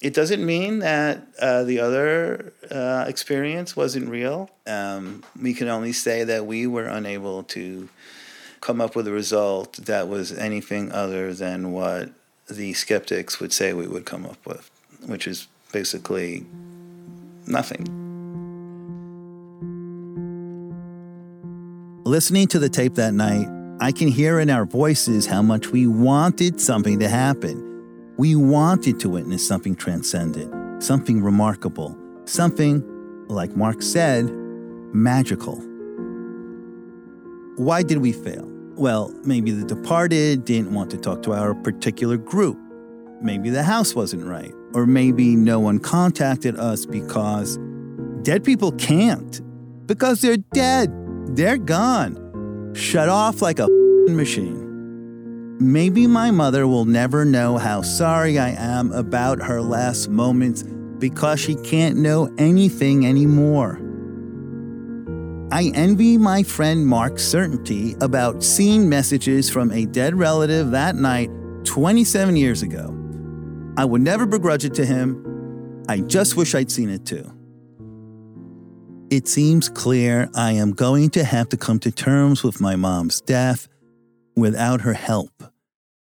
It 0.02 0.13
doesn't 0.13 0.45
mean 0.45 0.80
that 0.80 1.28
uh, 1.41 1.63
the 1.63 1.80
other 1.82 2.54
uh, 2.71 3.06
experience 3.08 3.75
wasn't 3.75 4.10
real. 4.10 4.49
Um, 4.65 5.23
we 5.39 5.54
can 5.54 5.67
only 5.67 5.91
say 5.91 6.23
that 6.23 6.45
we 6.45 6.67
were 6.67 6.86
unable 6.86 7.43
to 7.43 7.89
come 8.62 8.80
up 8.80 8.95
with 8.95 9.08
a 9.08 9.12
result 9.12 9.73
that 9.73 10.08
was 10.08 10.32
anything 10.32 10.91
other 10.91 11.34
than 11.34 11.71
what 11.71 12.10
the 12.49 12.73
skeptics 12.73 13.39
would 13.39 13.54
say 13.54 13.73
we 13.73 13.88
would 13.88 14.06
come 14.06 14.25
up 14.25 14.45
with, 14.45 14.69
which 15.06 15.28
is 15.28 15.47
basically 15.71 16.45
nothing. 17.45 17.99
Listening 22.10 22.48
to 22.48 22.58
the 22.58 22.69
tape 22.69 22.95
that 22.95 23.13
night, 23.13 23.48
I 23.80 23.91
can 23.91 24.08
hear 24.08 24.39
in 24.39 24.50
our 24.50 24.65
voices 24.65 25.28
how 25.28 25.43
much 25.43 25.67
we 25.67 25.86
wanted 25.86 26.60
something 26.60 26.98
to 27.02 27.08
happen. 27.08 28.15
We 28.17 28.36
wanted 28.36 29.00
to 29.02 29.10
witness 29.10 29.48
something 29.48 29.76
transcendent, 29.76 30.82
something 30.82 31.22
remarkable, 31.22 31.95
something, 32.26 32.84
like 33.28 33.56
Mark 33.56 33.84
said, 33.84 34.28
magical. 34.91 35.58
Why 37.58 37.84
did 37.84 38.00
we 38.00 38.12
fail? 38.12 38.50
Well, 38.74 39.13
maybe 39.24 39.52
the 39.52 39.63
departed 39.63 40.45
didn't 40.45 40.74
want 40.74 40.89
to 40.89 40.98
talk 40.98 41.22
to 41.22 41.34
our 41.34 41.54
particular 41.54 42.17
group. 42.17 42.58
Maybe 43.22 43.52
the 43.52 43.62
house 43.62 43.93
wasn't 43.93 44.26
right. 44.26 44.52
Or 44.74 44.88
maybe 44.88 45.36
no 45.36 45.60
one 45.60 45.78
contacted 45.78 46.58
us 46.58 46.88
because 46.88 47.60
dead 48.24 48.43
people 48.43 48.72
can't. 48.72 49.41
Because 49.86 50.22
they're 50.22 50.38
dead. 50.38 50.91
They're 51.36 51.58
gone. 51.58 52.74
Shut 52.74 53.10
off 53.10 53.42
like 53.42 53.60
a 53.60 53.68
machine. 54.10 55.58
Maybe 55.60 56.08
my 56.08 56.32
mother 56.32 56.68
will 56.68 56.86
never 56.86 57.26
know 57.26 57.58
how 57.58 57.82
sorry 57.82 58.39
I 58.39 58.50
am 58.52 58.92
about 58.94 59.42
her 59.42 59.62
last 59.62 60.10
moments 60.10 60.63
because 60.63 61.39
she 61.39 61.56
can't 61.56 61.98
know 61.98 62.34
anything 62.38 63.06
anymore. 63.06 63.80
I 65.52 65.72
envy 65.76 66.18
my 66.18 66.44
friend 66.44 66.86
Mark's 66.86 67.24
certainty 67.24 67.96
about 68.02 68.44
seeing 68.44 68.88
messages 68.88 69.50
from 69.50 69.72
a 69.72 69.86
dead 69.86 70.15
relative 70.15 70.72
that 70.72 70.96
night 70.96 71.30
27 71.63 72.36
years 72.36 72.62
ago. 72.62 72.96
I 73.78 73.86
would 73.86 74.02
never 74.02 74.26
begrudge 74.26 74.65
it 74.65 74.74
to 74.76 74.86
him. 74.86 75.84
I 75.88 76.02
just 76.02 76.38
wish 76.38 76.56
I'd 76.56 76.72
seen 76.72 76.89
it 76.89 77.06
too. 77.06 77.32
It 79.12 79.28
seems 79.28 79.69
clear 79.69 80.30
I 80.36 80.52
am 80.52 80.72
going 80.72 81.10
to 81.12 81.24
have 81.24 81.50
to 81.50 81.58
come 81.58 81.80
to 81.80 81.91
terms 81.91 82.43
with 82.43 82.62
my 82.62 82.76
mom's 82.76 83.22
death 83.22 83.67
without 84.36 84.82
her 84.82 84.93
help. 84.93 85.32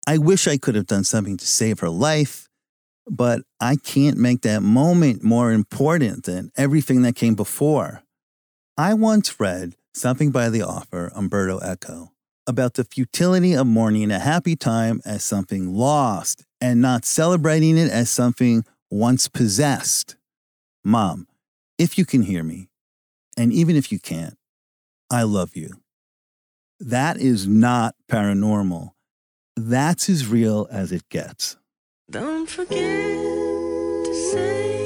I 0.05 0.17
wish 0.17 0.45
I 0.45 0.57
could 0.57 0.75
have 0.75 0.87
done 0.87 1.05
something 1.05 1.37
to 1.37 1.47
save 1.47 1.79
her 1.79 1.89
life, 1.89 2.49
but 3.09 3.43
I 3.61 3.77
can't 3.77 4.17
make 4.17 4.41
that 4.41 4.61
moment 4.61 5.23
more 5.23 5.53
important 5.53 6.25
than 6.25 6.51
everything 6.57 7.03
that 7.03 7.15
came 7.15 7.35
before. 7.35 8.03
I 8.77 8.93
once 8.93 9.39
read 9.39 9.77
something 9.93 10.31
by 10.31 10.49
the 10.49 10.63
author 10.63 11.09
Umberto 11.15 11.59
Eco 11.59 12.11
about 12.45 12.73
the 12.73 12.83
futility 12.83 13.53
of 13.53 13.67
mourning 13.67 14.11
a 14.11 14.19
happy 14.19 14.57
time 14.57 14.99
as 15.05 15.23
something 15.23 15.73
lost 15.73 16.43
and 16.59 16.81
not 16.81 17.05
celebrating 17.05 17.77
it 17.77 17.89
as 17.89 18.09
something 18.09 18.65
once 18.91 19.29
possessed. 19.29 20.17
Mom, 20.83 21.25
if 21.77 21.97
you 21.97 22.05
can 22.05 22.23
hear 22.23 22.43
me, 22.43 22.67
and 23.37 23.53
even 23.53 23.75
if 23.75 23.91
you 23.91 23.99
can't, 23.99 24.35
I 25.09 25.23
love 25.23 25.55
you. 25.55 25.69
That 26.79 27.17
is 27.17 27.47
not 27.47 27.95
paranormal. 28.11 28.91
That's 29.55 30.09
as 30.09 30.27
real 30.27 30.67
as 30.69 30.91
it 30.91 31.07
gets. 31.09 31.55
Don't 32.09 32.49
forget 32.49 32.77
to 32.77 34.13
say 34.31 34.76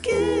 Don't 0.00 0.37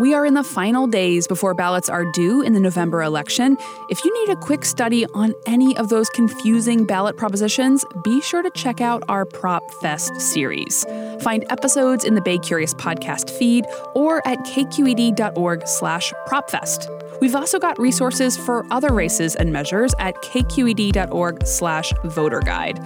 We 0.00 0.14
are 0.14 0.24
in 0.24 0.32
the 0.32 0.42
final 0.42 0.86
days 0.86 1.28
before 1.28 1.52
ballots 1.52 1.90
are 1.90 2.06
due 2.12 2.40
in 2.40 2.54
the 2.54 2.60
November 2.60 3.02
election. 3.02 3.58
If 3.90 4.02
you 4.02 4.24
need 4.24 4.32
a 4.32 4.36
quick 4.36 4.64
study 4.64 5.04
on 5.12 5.34
any 5.44 5.76
of 5.76 5.90
those 5.90 6.08
confusing 6.08 6.86
ballot 6.86 7.18
propositions, 7.18 7.84
be 8.02 8.22
sure 8.22 8.40
to 8.40 8.50
check 8.52 8.80
out 8.80 9.02
our 9.10 9.26
Prop 9.26 9.70
Fest 9.82 10.18
series. 10.18 10.86
Find 11.20 11.44
episodes 11.50 12.06
in 12.06 12.14
the 12.14 12.22
Bay 12.22 12.38
Curious 12.38 12.72
podcast 12.72 13.28
feed 13.28 13.66
or 13.94 14.26
at 14.26 14.38
kqed.org 14.38 15.68
slash 15.68 16.14
propfest. 16.26 17.20
We've 17.20 17.36
also 17.36 17.58
got 17.58 17.78
resources 17.78 18.38
for 18.38 18.64
other 18.70 18.94
races 18.94 19.36
and 19.36 19.52
measures 19.52 19.94
at 19.98 20.14
kqed.org 20.22 21.46
slash 21.46 21.92
voter 22.04 22.40
guide. 22.40 22.78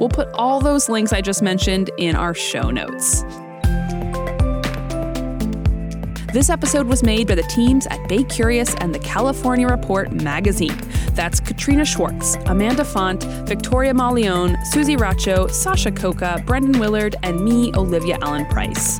We'll 0.00 0.10
put 0.10 0.28
all 0.34 0.60
those 0.60 0.90
links 0.90 1.14
I 1.14 1.22
just 1.22 1.40
mentioned 1.40 1.90
in 1.96 2.14
our 2.14 2.34
show 2.34 2.70
notes. 2.70 3.24
This 6.30 6.50
episode 6.50 6.86
was 6.86 7.02
made 7.02 7.26
by 7.26 7.36
the 7.36 7.42
teams 7.44 7.86
at 7.86 8.06
Bay 8.06 8.22
Curious 8.22 8.74
and 8.76 8.94
the 8.94 8.98
California 8.98 9.66
Report 9.66 10.12
magazine. 10.12 10.76
That's 11.12 11.40
Katrina 11.40 11.86
Schwartz, 11.86 12.36
Amanda 12.44 12.84
Font, 12.84 13.22
Victoria 13.48 13.94
Mauleón, 13.94 14.62
Susie 14.66 14.94
Racho, 14.96 15.50
Sasha 15.50 15.90
Khokha, 15.90 16.44
Brendan 16.44 16.78
Willard, 16.78 17.16
and 17.22 17.42
me, 17.42 17.72
Olivia 17.74 18.18
Allen 18.20 18.44
Price. 18.44 18.98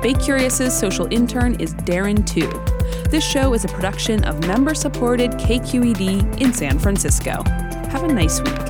Bay 0.00 0.14
Curious's 0.14 0.78
social 0.78 1.12
intern 1.12 1.60
is 1.60 1.74
Darren 1.74 2.24
Tu. 2.24 2.48
This 3.10 3.24
show 3.28 3.52
is 3.52 3.64
a 3.64 3.68
production 3.68 4.22
of 4.22 4.46
member 4.46 4.74
supported 4.74 5.32
KQED 5.32 6.40
in 6.40 6.54
San 6.54 6.78
Francisco. 6.78 7.42
Have 7.90 8.04
a 8.04 8.12
nice 8.12 8.40
week. 8.40 8.69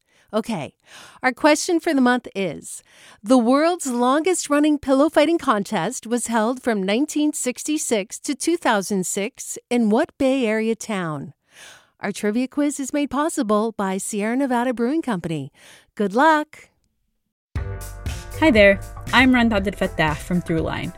Okay, 0.33 0.75
our 1.21 1.33
question 1.33 1.81
for 1.81 1.93
the 1.93 1.99
month 1.99 2.25
is 2.33 2.83
The 3.21 3.37
world's 3.37 3.87
longest 3.87 4.49
running 4.49 4.79
pillow 4.79 5.09
fighting 5.09 5.37
contest 5.37 6.07
was 6.07 6.27
held 6.27 6.63
from 6.63 6.79
1966 6.79 8.17
to 8.19 8.33
2006 8.33 9.57
in 9.69 9.89
what 9.89 10.17
Bay 10.17 10.45
Area 10.45 10.73
town? 10.73 11.33
Our 11.99 12.13
trivia 12.13 12.47
quiz 12.47 12.79
is 12.79 12.93
made 12.93 13.11
possible 13.11 13.73
by 13.73 13.97
Sierra 13.97 14.37
Nevada 14.37 14.73
Brewing 14.73 15.01
Company. 15.01 15.51
Good 15.95 16.15
luck! 16.15 16.69
Hi 18.39 18.51
there, 18.51 18.79
I'm 19.11 19.33
Rund 19.33 19.51
Abdelfatah 19.51 20.15
from 20.15 20.41
Throughline. 20.41 20.93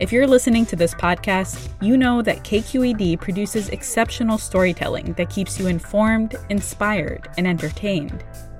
If 0.00 0.10
you're 0.10 0.26
listening 0.26 0.66
to 0.66 0.74
this 0.76 0.92
podcast, 0.92 1.70
you 1.80 1.96
know 1.96 2.22
that 2.22 2.42
KQED 2.42 3.20
produces 3.20 3.68
exceptional 3.68 4.36
storytelling 4.36 5.12
that 5.12 5.30
keeps 5.30 5.60
you 5.60 5.68
informed, 5.68 6.34
inspired, 6.50 7.28
and 7.38 7.46
entertained. 7.46 8.24